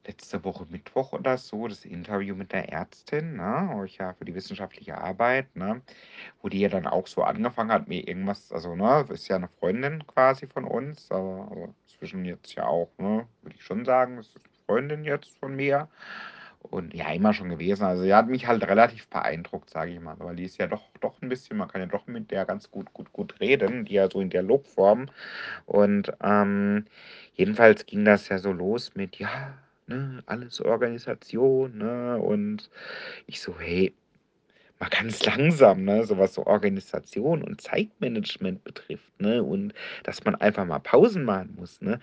letzte 0.08 0.44
Woche 0.44 0.66
Mittwoch 0.70 1.14
oder 1.14 1.38
so, 1.38 1.68
das 1.68 1.86
Interview 1.86 2.36
mit 2.36 2.52
der 2.54 2.70
Ärztin, 2.72 3.36
ne, 3.38 3.84
ich 3.86 3.98
ja 3.98 4.14
für 4.14 4.26
die 4.26 4.36
wissenschaftliche 4.36 4.98
Arbeit, 4.98 5.56
ne, 5.56 5.82
wo 6.42 6.50
die 6.50 6.60
ja 6.62 6.70
dann 6.70 6.88
auch 6.88 7.08
so 7.08 7.24
angefangen 7.24 7.72
hat, 7.72 7.88
mir 7.88 8.08
irgendwas 8.08 8.52
also, 8.52 8.76
ne, 8.76 9.06
ist 9.12 9.28
ja 9.30 9.38
eine 9.38 9.50
Freundin 9.50 10.06
quasi 10.08 10.48
von 10.48 10.66
uns, 10.66 11.12
aber 11.12 11.48
also, 11.52 11.76
inzwischen 11.88 12.26
jetzt 12.26 12.56
ja 12.56 12.66
auch, 12.68 12.92
ne, 13.00 13.28
würde 13.42 13.56
ich 13.58 13.64
schon 13.64 13.86
sagen, 13.86 14.18
ist 14.20 14.36
'ne 14.36 14.42
Freundin 14.68 15.04
jetzt 15.06 15.30
von 15.40 15.56
mir 15.56 15.90
und 16.62 16.94
ja, 16.96 17.12
immer 17.14 17.34
schon 17.34 17.50
gewesen. 17.50 17.84
Also, 17.86 18.04
sie 18.04 18.14
hat 18.16 18.28
mich 18.30 18.48
halt 18.48 18.64
relativ 18.68 19.08
beeindruckt, 19.10 19.70
sage 19.70 19.92
ich 19.94 20.00
mal, 20.00 20.16
weil 20.20 20.36
die 20.38 20.46
ist 20.46 20.58
ja 20.58 20.68
doch 20.68 20.84
doch 21.02 21.22
ein 21.22 21.30
bisschen 21.30 21.58
man 21.58 21.68
kann 21.70 21.82
ja 21.82 21.88
doch 21.88 22.08
mit 22.08 22.32
der 22.32 22.46
ganz 22.46 22.72
gut 22.72 22.94
gut 22.94 23.14
gut 23.14 23.40
reden, 23.40 23.86
die 23.86 23.94
ja 23.96 24.10
so 24.10 24.22
in 24.22 24.30
Dialogform 24.32 25.08
und, 25.68 26.14
ähm, 26.24 26.86
jedenfalls 27.36 27.86
ging 27.88 28.06
das 28.06 28.30
ja 28.30 28.40
so 28.40 28.52
los 28.54 28.96
mit: 28.96 29.18
„Ja, 29.20 29.56
ne, 29.88 30.24
alles 30.26 30.62
Organisation, 30.62 31.78
ne?“ 31.78 32.18
Und 32.20 32.70
ich 33.28 33.42
so: 33.42 33.60
„Hey, 33.60 33.96
mal 34.80 34.90
ganz 34.90 35.26
langsam, 35.26 35.84
ne, 35.86 36.06
so 36.06 36.18
was 36.18 36.34
so 36.36 36.46
Organisation 36.46 37.44
und 37.44 37.62
Zeitmanagement 37.62 38.64
betrifft, 38.64 39.12
ne, 39.22 39.44
und 39.44 39.74
dass 40.04 40.24
man 40.26 40.36
einfach 40.36 40.66
mal 40.66 40.80
Pausen 40.80 41.24
machen 41.26 41.56
muss, 41.58 41.82
ne? 41.82 42.00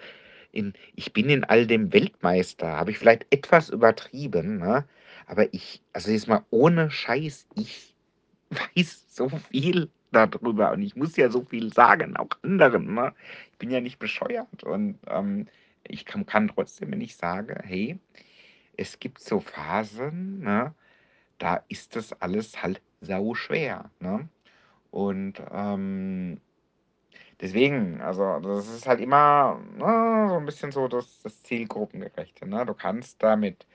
In 0.52 0.74
ich 0.96 1.12
bin 1.12 1.30
in 1.30 1.44
all 1.44 1.66
dem 1.66 1.92
Weltmeister, 1.92 2.68
habe 2.68 2.90
ich 2.92 2.98
vielleicht 2.98 3.26
etwas 3.30 3.70
übertrieben, 3.70 4.58
ne? 4.58 4.86
Aber 5.26 5.52
ich 5.54 5.82
also 5.92 6.10
jetzt 6.12 6.28
mal 6.28 6.44
ohne 6.50 6.90
Scheiß, 6.90 7.46
ich 7.56 7.94
weiß 8.76 9.14
so 9.16 9.28
viel 9.28 9.90
darüber 10.12 10.72
und 10.72 10.82
ich 10.82 10.96
muss 10.96 11.16
ja 11.16 11.30
so 11.30 11.42
viel 11.44 11.72
sagen, 11.72 12.16
auch 12.16 12.28
anderen, 12.42 12.94
ne? 12.94 13.14
Ich 13.52 13.58
bin 13.58 13.70
ja 13.70 13.80
nicht 13.80 13.98
bescheuert 13.98 14.64
und, 14.64 14.98
ähm, 15.08 15.46
ich 15.88 16.04
kann 16.06 16.26
kann 16.26 16.48
trotzdem, 16.48 16.92
wenn 16.92 17.00
ich 17.00 17.16
sage: 17.16 17.58
„Hey, 17.64 17.98
es 18.76 18.98
gibt 19.00 19.20
so 19.20 19.40
Phasen, 19.40 20.40
ne, 20.40 20.74
da 21.38 21.64
ist 21.68 21.96
das 21.96 22.12
alles 22.22 22.62
halt 22.62 22.82
sauschwer“, 23.02 23.90
ne? 24.00 24.28
Und, 24.92 25.42
ähm, 25.52 26.40
deswegen, 27.40 28.00
also, 28.00 28.40
das 28.40 28.68
ist 28.68 28.86
halt 28.86 29.00
immer, 29.00 29.60
ne, 29.76 30.26
so 30.28 30.36
ein 30.36 30.44
bisschen 30.46 30.72
so 30.72 30.88
das 30.88 31.20
das 31.22 31.42
Zielgruppengerechte, 31.42 32.46
ne? 32.48 32.64
Du 32.66 32.74
kannst 32.74 33.22
damit 33.22 33.66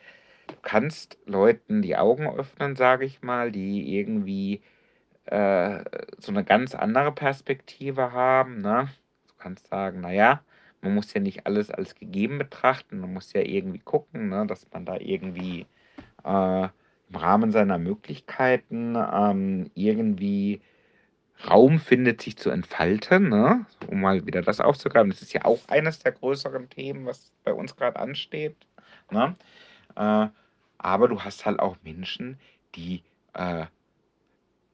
du 0.48 0.56
kannst 0.63 1.17
Leuten 1.26 1.82
die 1.84 1.98
Augen 1.98 2.28
öffnen, 2.30 2.76
sage 2.76 3.06
ich 3.06 3.22
mal, 3.24 3.52
die 3.52 3.98
irgendwie, 4.00 4.63
äh, 5.26 5.84
so 6.20 6.32
eine 6.32 6.43
ganz 6.46 6.76
andere 6.76 7.12
Perspektive 7.13 8.12
haben, 8.13 8.62
ne? 8.62 8.89
Du 9.30 9.36
kannst 9.39 9.67
sagen: 9.70 10.02
„Na 10.02 10.12
ja, 10.13 10.43
man 10.81 10.95
muss 10.95 11.13
ja 11.13 11.21
nicht 11.21 11.45
alles 11.45 11.71
als 11.71 11.95
gegeben 11.95 12.37
betrachten. 12.37 12.99
Man 12.99 13.13
muss 13.13 13.33
ja 13.33 13.41
irgendwie 13.41 13.79
gucken, 13.79 14.29
ne, 14.29 14.45
dass 14.47 14.67
man 14.71 14.85
da 14.85 14.97
irgendwie, 14.97 15.65
äh, 16.23 16.69
im 17.09 17.15
Rahmen 17.15 17.51
seiner 17.51 17.77
Möglichkeiten, 17.77 18.95
ähm, 18.95 19.71
irgendwie 19.75 20.61
Raum 21.49 21.79
findet, 21.79 22.21
sich 22.21 22.37
zu 22.37 22.49
entfalten“, 22.49 23.29
ne? 23.29 23.65
Um 23.87 24.01
mal 24.01 24.25
wieder 24.25 24.41
das 24.41 24.59
aufzugreifen. 24.59 25.11
Das 25.11 25.21
ist 25.21 25.33
ja 25.33 25.45
auch 25.45 25.67
eines 25.69 25.99
der 25.99 26.11
größeren 26.13 26.69
Themen, 26.69 27.05
was 27.05 27.31
bei 27.43 27.53
uns 27.53 27.75
grad 27.75 27.95
ansteht, 27.97 28.55
ne? 29.11 29.35
Äh, 29.95 30.27
aber 30.79 31.07
du 31.07 31.21
hast 31.23 31.45
halt 31.45 31.59
auch 31.59 31.77
Menschen, 31.83 32.39
die, 32.75 33.03
äh 33.33 33.65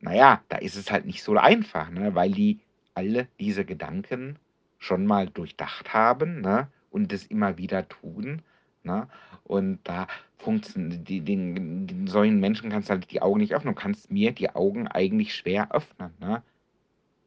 na 0.02 0.14
ja, 0.14 0.42
da 0.50 0.58
ist 0.58 0.76
es 0.76 0.92
halt 0.92 1.06
nicht 1.06 1.24
so 1.24 1.38
einfach, 1.38 1.90
ne, 1.90 2.14
weil 2.14 2.32
die 2.32 2.60
alle 2.94 3.28
diese 3.40 3.66
Gedanken 3.66 4.38
schon 4.84 5.06
mal 5.06 5.28
durchdacht 5.30 5.94
haben, 5.94 6.42
ne, 6.42 6.68
und 6.92 7.12
das 7.14 7.24
immer 7.26 7.58
wieder 7.58 7.88
tun, 7.88 8.42
ne? 8.84 9.08
Und 9.46 9.80
da 9.86 10.08
funktio 10.38 10.74
die 10.90 11.22
den 11.22 11.88
den 11.88 12.08
solchen 12.08 12.40
Menschen 12.42 12.70
kannst 12.70 12.90
du 12.90 12.94
halt 12.94 13.10
die 13.12 13.22
Augen 13.22 13.40
nicht 13.40 13.56
öffnen. 13.56 13.74
Du 13.76 13.82
kannst 13.82 14.12
mir 14.12 14.32
die 14.34 14.50
Augen 14.50 14.88
eigentlich 14.90 15.36
schwer 15.36 15.72
öffnen, 15.74 16.12
ne? 16.20 16.44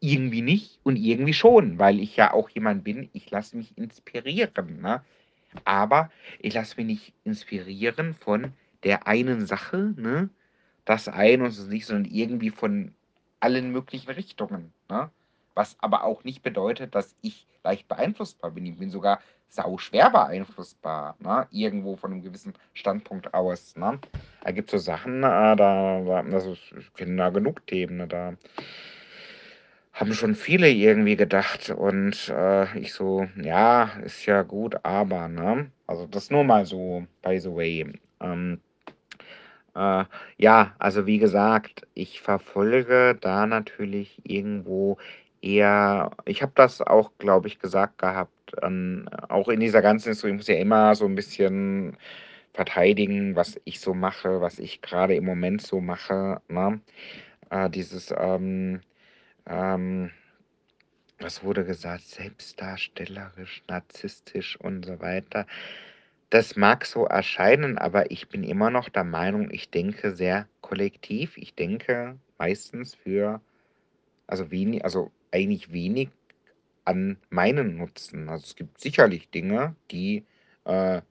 Irgendwie 0.01 0.43
nicht 0.43 0.79
und 0.83 0.97
irgendwie 0.97 1.33
schon, 1.33 1.79
weil 1.79 2.01
ich 2.01 2.17
ja 2.17 2.33
auch 2.35 2.51
jemand 2.51 2.85
bin, 2.85 3.09
ich 3.15 3.31
lasse 3.31 3.57
mich 3.57 3.77
inspirieren, 3.79 4.81
ne? 4.83 5.03
Aber 5.65 6.11
ich 6.39 6.53
lasse 6.55 6.77
mich 6.77 6.87
nicht 6.87 7.15
inspirieren 7.25 8.15
von 8.15 8.53
der 8.85 9.07
einen 9.07 9.47
Sache, 9.47 9.95
ne? 9.97 10.29
Das 10.85 11.09
eine 11.09 11.45
und 11.45 11.57
das 11.57 11.67
nicht, 11.69 11.87
sondern 11.87 12.13
irgendwie 12.13 12.51
von 12.51 12.93
allen 13.41 13.73
möglichen 13.73 14.11
Richtungen, 14.11 14.73
ne? 14.91 15.11
Was 15.57 15.75
aber 15.81 16.05
auch 16.05 16.23
nicht 16.23 16.43
bedeutet, 16.43 16.95
dass 16.95 17.17
ich 17.23 17.49
leicht 17.65 17.89
beeinflussbar 17.89 18.51
bin. 18.51 18.67
Ich 18.67 18.79
bin 18.79 18.91
sogar 18.91 19.21
sauschwer 19.49 20.11
beeinflussbar, 20.11 21.17
ne, 21.19 21.47
irgendwo 21.51 21.97
von 21.97 22.11
'nem 22.13 22.23
gewissen 22.23 22.53
Standpunkt 22.75 23.33
aus, 23.35 23.75
ne? 23.77 23.99
Da 24.45 24.51
gibt's 24.53 24.73
so 24.73 24.79
Sachen, 24.79 25.19
äh, 25.25 25.57
da 25.57 25.57
da 25.57 26.21
also, 26.33 26.53
ich 26.53 26.93
kenne 26.95 27.17
da 27.17 27.31
genug 27.31 27.67
Themen, 27.67 27.97
ne, 27.97 28.07
da 28.09 28.35
haben 29.93 30.13
schon 30.13 30.35
viele 30.35 30.69
irgendwie 30.71 31.17
gedacht 31.17 31.71
und, 31.71 32.29
äh, 32.29 32.79
ich 32.79 32.93
so: 32.93 33.27
„Ja, 33.43 33.85
ist 34.05 34.27
ja 34.27 34.43
gut, 34.43 34.77
aber“, 34.85 35.29
ne? 35.29 35.71
Also, 35.87 36.07
das 36.07 36.31
nur 36.31 36.45
mal 36.45 36.67
so 36.67 37.07
by 37.23 37.39
the 37.41 37.51
way. 37.55 37.93
Ähm, 38.21 38.61
äh, 39.77 40.05
ja, 40.39 40.75
also, 40.79 41.07
wie 41.07 41.19
gesagt, 41.19 41.87
ich 41.95 42.21
verfolge 42.23 43.17
da 43.21 43.47
natürlich 43.47 44.21
irgendwo 44.25 44.99
eher 45.47 46.11
ich 46.27 46.43
habe 46.43 46.53
das 46.57 46.81
auch, 46.83 47.13
glaube 47.19 47.49
ich, 47.49 47.59
gesagt 47.61 47.99
gehabt, 47.99 48.33
ähm, 48.63 49.09
auch 49.29 49.49
in 49.49 49.61
dieser 49.61 49.83
ganzen 49.83 50.11
Historie 50.11 50.33
ich 50.35 50.39
muss 50.39 50.49
ja 50.49 50.57
immer 50.57 50.95
so 50.97 51.07
'n 51.07 51.15
bisschen 51.17 51.97
verteidigen, 52.55 53.37
was 53.37 53.61
ich 53.65 53.81
so 53.81 53.95
mache, 53.95 54.41
was 54.43 54.59
ich 54.61 54.83
grade 54.83 55.15
im 55.17 55.25
Moment 55.27 55.63
so 55.63 55.81
mache, 55.81 56.43
ne? 56.49 56.81
Äh, 57.51 57.71
dieses, 57.71 58.13
ähm 58.19 58.81
ähm 59.49 60.13
was 61.21 61.43
wurde 61.43 61.65
gesagt? 61.65 62.03
Selbstdarstellerisch, 62.05 63.63
narzisstisch 63.69 64.57
und 64.61 64.85
so 64.85 65.01
weiter. 65.01 65.47
Das 66.31 66.57
mag 66.57 66.85
so 66.87 67.07
erscheinen, 67.07 67.79
aber 67.79 68.11
ich 68.11 68.29
bin 68.29 68.45
immer 68.45 68.71
noch 68.71 68.89
der 68.91 69.05
Meinung, 69.05 69.51
ich 69.51 69.71
denke 69.71 70.15
sehr 70.15 70.49
kollektiv. 70.61 71.39
Ich 71.39 71.55
denke 71.55 72.19
meistens 72.39 72.95
für 72.95 73.41
also, 74.29 74.51
weni 74.53 74.83
also, 74.83 75.13
eigentlich 75.33 75.73
wenig 75.73 76.11
an 76.85 77.19
meinen 77.31 77.77
Nutzen. 77.79 78.29
Also, 78.29 78.45
es 78.45 78.57
gibt 78.57 78.81
sicherlich 78.81 79.31
Dinge, 79.31 79.77
die, 79.91 80.25
äh 80.65 81.03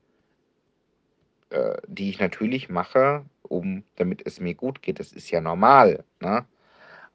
äh, 1.50 1.78
die 1.88 2.10
ich 2.10 2.20
natürlich 2.20 2.70
mache, 2.70 3.26
um 3.44 3.84
damit 3.98 4.26
es 4.26 4.40
mir 4.40 4.56
gut 4.56 4.82
geht. 4.82 5.00
Das 5.00 5.12
ist 5.14 5.30
ja 5.32 5.42
normal, 5.42 6.04
ne? 6.20 6.46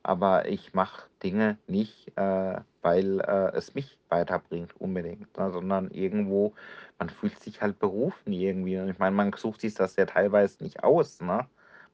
Aber 0.03 0.49
ich 0.49 0.75
mache 0.75 1.09
Dinge 1.23 1.59
nicht, 1.67 2.13
äh, 2.17 2.61
weil, 2.83 3.21
äh, 3.21 3.53
es 3.57 3.75
mich 3.75 3.99
weiterbringt 4.09 4.75
unbedingt, 4.81 5.37
ne, 5.39 5.51
sondern 5.53 5.91
irgendwo 5.91 6.55
man 6.99 7.11
fühlt 7.11 7.39
sich 7.41 7.61
halt 7.63 7.79
berufen 7.81 8.33
irgendwie. 8.33 8.77
Ich 8.91 8.99
meine, 8.99 9.17
man 9.17 9.33
sucht 9.35 9.61
sich 9.63 9.75
das 9.75 9.97
ja 9.97 10.07
teilweise 10.07 10.63
nicht 10.63 10.85
aus, 10.85 11.21
ne? 11.21 11.47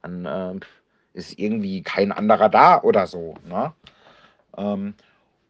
Man, 0.02 0.26
äh, 0.26 0.60
ist 1.14 1.38
irgendwie 1.38 1.82
kein 1.82 2.12
anderer 2.12 2.48
da 2.50 2.82
oder 2.82 3.06
so, 3.06 3.34
ne? 3.44 3.72
Ähm, 4.56 4.94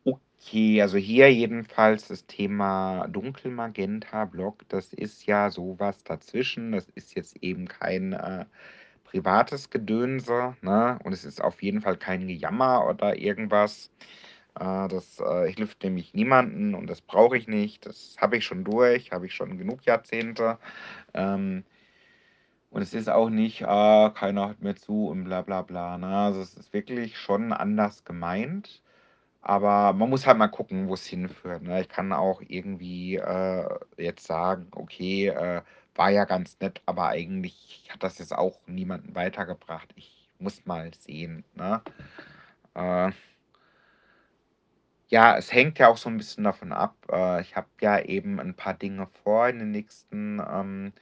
okay, 0.05 0.83
also, 0.83 0.99
hier 0.99 1.33
jedenfalls 1.33 2.09
das 2.09 2.27
Thema 2.27 3.09
Dunkelmagenta-Blog, 3.09 4.65
das 4.69 4.93
ist 4.95 5.27
ja 5.27 5.51
so 5.51 5.77
was 5.79 6.05
dazwischen. 6.05 6.73
Das 6.73 6.89
ist 6.91 7.15
jetzt 7.17 7.37
eben 7.43 7.69
kein, 7.69 8.13
äh, 8.15 8.47
privates 9.05 9.71
Gedönse, 9.71 10.57
ne? 10.63 10.99
Und 11.05 11.13
es 11.15 11.25
ist 11.25 11.43
auf 11.43 11.63
jeden 11.63 11.83
Fall 11.83 11.97
kein 11.99 12.27
Gejammer 12.29 12.87
oder 12.89 13.19
irgendwas. 13.19 13.91
Äh, 14.59 14.89
das, 14.89 15.21
äh, 15.21 15.53
hilft 15.53 15.85
nämlich 15.85 16.15
niemanden 16.15 16.75
und 16.75 16.89
das 16.89 17.03
brauche 17.03 17.37
ich 17.39 17.49
nicht. 17.49 17.87
Das 17.87 18.17
habe 18.21 18.37
ich 18.39 18.45
schon 18.47 18.65
durch, 18.65 19.13
habe 19.13 19.27
ich 19.27 19.35
schon 19.35 19.59
genug 19.59 19.85
Jahrzehnte. 19.87 20.59
Ähm 21.15 21.65
und 22.71 22.83
es 22.83 22.95
ist 22.95 23.09
auch 23.09 23.31
nicht: 23.31 23.65
„Ah, 23.67 24.11
keiner 24.11 24.49
hört 24.49 24.63
mir 24.63 24.75
zu“ 24.77 25.09
und 25.09 25.25
bla 25.25 25.43
bla 25.43 25.63
bla, 25.63 25.99
ne? 25.99 26.07
Also, 26.09 26.41
es 26.41 26.55
ist 26.55 26.73
wirklich 26.73 27.19
schon 27.19 27.53
anders 27.53 28.05
gemeint, 28.05 28.83
aber 29.47 29.93
man 29.95 30.11
muss 30.11 30.27
halt 30.27 30.39
mal 30.39 30.49
gucken, 30.49 30.89
wo's 30.89 31.07
hinführt, 31.07 31.63
ne? 31.63 31.81
Ich 31.83 31.89
kann 31.89 32.13
auch 32.13 32.43
irgendwie, 32.47 33.17
äh, 33.17 33.69
jetzt 33.99 34.27
sagen: 34.27 34.69
„Okay, 34.73 35.29
äh, 35.29 35.63
war 35.97 36.11
ja 36.11 36.25
ganz 36.27 36.59
nett, 36.61 36.83
aber 36.87 37.09
eigentlich 37.09 37.89
hat 37.93 38.03
das 38.03 38.19
jetzt 38.19 38.35
auch 38.37 38.61
niemanden 38.67 39.15
weitergebracht.“ 39.15 39.93
Ich 39.97 40.31
muss 40.39 40.67
mal 40.67 40.93
sehen, 40.95 41.45
ne? 41.55 41.83
Äh 42.75 43.13
ja, 45.11 45.37
es 45.37 45.53
hängt 45.53 45.79
ja 45.79 45.89
auch 45.89 45.97
so 45.99 46.09
'n 46.09 46.17
bisschen 46.17 46.43
davon 46.45 46.73
ab 46.73 46.97
äh, 47.13 47.41
ich 47.41 47.55
habe 47.55 47.69
ja 47.81 48.01
eben 48.01 48.41
'n 48.41 48.55
paar 48.55 48.75
Dinge 48.75 49.07
vor 49.23 49.49
in 49.49 49.59
den 49.61 49.71
nächsten, 49.71 50.41
ähm, 50.41 50.93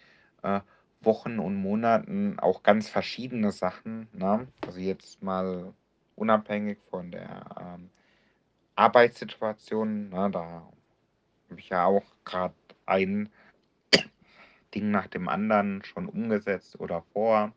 äh, 0.42 0.60
Wochen 1.00 1.38
und 1.38 1.54
Monaten, 1.56 2.38
auch 2.38 2.62
ganz 2.62 2.88
verschiedene 2.88 3.50
Sachen, 3.52 4.08
ne? 4.12 4.46
Also, 4.66 4.78
jetzt 4.80 5.22
mal 5.22 5.72
unabhängig 6.16 6.78
von 6.90 7.10
der, 7.10 7.44
ähm, 7.60 7.90
Arbeitssituation, 8.78 10.08
ne? 10.10 10.30
Da 10.30 10.42
habe 11.50 11.60
ich 11.60 11.70
ja 11.70 11.86
auch 11.86 12.04
grad 12.24 12.54
ein 12.86 13.30
Ding 14.74 14.90
nach 14.90 15.06
dem 15.06 15.28
anderen 15.28 15.84
schon 15.84 16.08
umgesetzt 16.08 16.80
oder 16.80 17.02
vor. 17.12 17.52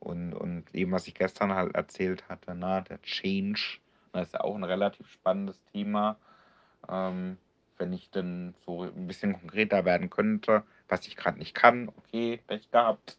Und 0.00 0.34
und 0.34 0.74
eben, 0.74 0.92
was 0.92 1.06
ich 1.08 1.14
gestern 1.14 1.54
halt 1.54 1.74
erzählt 1.76 2.28
hatte, 2.28 2.54
ne, 2.56 2.84
der 2.88 3.02
Change, 3.02 3.78
das 4.12 4.28
ist 4.28 4.34
ja 4.34 4.40
auch 4.42 4.56
'n 4.56 4.64
relativ 4.64 5.08
spannendes 5.10 5.62
Thema. 5.72 6.18
Ähm, 6.88 7.38
wenn 7.78 7.92
ich 7.94 8.10
denn 8.10 8.54
so 8.66 8.84
'n 8.84 9.06
bisschen 9.08 9.34
konkreter 9.34 9.84
werden 9.86 10.10
könnte, 10.10 10.64
was 10.88 11.06
ich 11.08 11.16
grad 11.16 11.38
nicht 11.38 11.54
kann, 11.54 11.88
okay, 11.90 12.40
Pech 12.48 12.70
gehabt. 12.70 13.16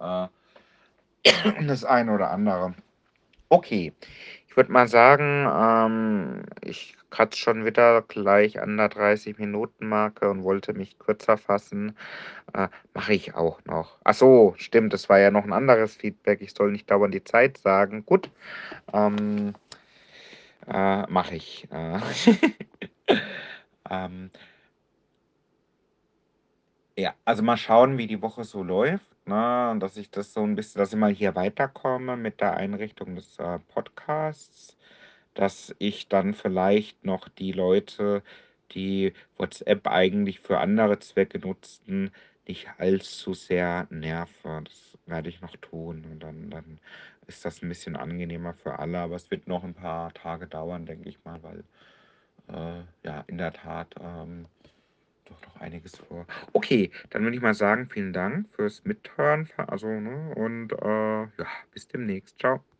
Äh, 0.00 0.28
und 1.58 1.68
das 1.68 1.84
eine 1.84 2.12
oder 2.12 2.30
andere. 2.30 2.74
Okay, 3.56 3.92
ich 4.48 4.56
würde 4.56 4.72
mal 4.72 4.88
sagen, 4.88 5.46
ähm, 5.48 6.42
ich 6.60 6.96
kratze 7.10 7.38
schon 7.38 7.64
wieder 7.64 8.02
gleich 8.02 8.60
an 8.60 8.76
der 8.76 8.88
30-Minuten-Marke 8.88 10.28
und 10.28 10.42
wollte 10.42 10.72
mich 10.74 10.98
kürzer 10.98 11.36
fassen. 11.38 11.96
Äh, 12.54 12.68
mache 12.94 13.14
ich 13.14 13.34
auch 13.34 13.60
noch. 13.66 13.98
Ach 14.04 14.14
so, 14.14 14.54
stimmt, 14.58 14.94
das 14.94 15.08
war 15.10 15.20
ja 15.20 15.30
noch 15.32 15.44
'n 15.44 15.52
anderes 15.52 15.96
Feedback. 15.96 16.42
Ich 16.42 16.54
soll 16.54 16.72
nicht 16.72 16.90
dauernd 16.90 17.14
die 17.14 17.24
Zeit 17.24 17.58
sagen. 17.58 18.06
Gut, 18.06 18.30
ähm, 18.94 19.54
äh, 20.68 21.06
mache 21.10 21.36
ich, 21.36 21.68
äh. 21.72 22.00
Ähm 23.90 24.30
Ja, 26.98 27.14
also, 27.24 27.42
mal 27.42 27.56
schauen, 27.56 27.98
wie 27.98 28.06
die 28.06 28.22
Woche 28.22 28.44
so 28.44 28.62
läuft, 28.62 29.04
ne, 29.26 29.70
und 29.70 29.80
dass 29.80 29.96
ich 29.96 30.10
das 30.10 30.32
so 30.34 30.42
'n 30.42 30.54
bisschen 30.56 30.78
dass 30.80 30.92
ich 30.92 30.98
mal 30.98 31.12
hier 31.12 31.34
weiterkomme 31.36 32.16
mit 32.16 32.40
der 32.40 32.56
Einrichtung 32.56 33.14
des, 33.16 33.38
äh, 33.38 33.58
Podcasts, 33.68 34.76
dass 35.34 35.74
ich 35.78 36.08
dann 36.08 36.34
vielleicht 36.34 37.04
noch 37.04 37.28
die 37.28 37.52
Leute, 37.52 38.22
die 38.72 39.12
WhatsApp 39.38 39.86
eigentlich 39.88 40.40
für 40.40 40.58
andere 40.58 40.98
Zwecke 41.00 41.38
nutzen, 41.40 42.10
nicht 42.48 42.68
allzu 42.78 43.34
sehr 43.34 43.86
nerve. 43.90 44.62
Das 44.64 44.98
werde 45.06 45.28
ich 45.30 45.40
noch 45.42 45.56
tun 45.56 46.04
und 46.10 46.20
dann 46.22 46.50
dann 46.50 46.80
ist 47.26 47.44
das 47.44 47.62
'n 47.62 47.68
bisschen 47.68 47.96
angenehmer 47.96 48.54
für 48.54 48.78
alle, 48.78 48.98
aber 49.00 49.16
es 49.16 49.30
wird 49.30 49.46
noch 49.48 49.64
'n 49.64 49.74
paar 49.74 50.12
Tage 50.14 50.46
dauern, 50.48 50.86
denke 50.86 51.08
ich 51.08 51.24
mal, 51.24 51.42
weil, 51.42 51.64
äh, 52.48 52.82
ja, 53.04 53.24
in 53.28 53.38
der 53.38 53.52
Tat, 53.54 53.94
ähm, 54.00 54.46
doch 55.24 55.40
noch 55.42 55.56
einiges 55.60 55.96
vor 55.96 56.26
okay, 56.52 56.90
dann 57.10 57.22
würde 57.22 57.36
ich 57.36 57.42
mal 57.42 57.54
sagen, 57.54 57.88
vielen 57.90 58.12
Dank 58.12 58.48
fürs 58.54 58.84
Mithören, 58.84 59.48
also, 59.56 59.88
ne, 59.88 60.34
und, 60.36 60.72
äh, 60.72 61.22
ja, 61.42 61.46
bis 61.72 61.88
demnächst. 61.88 62.38
Tschau. 62.38 62.64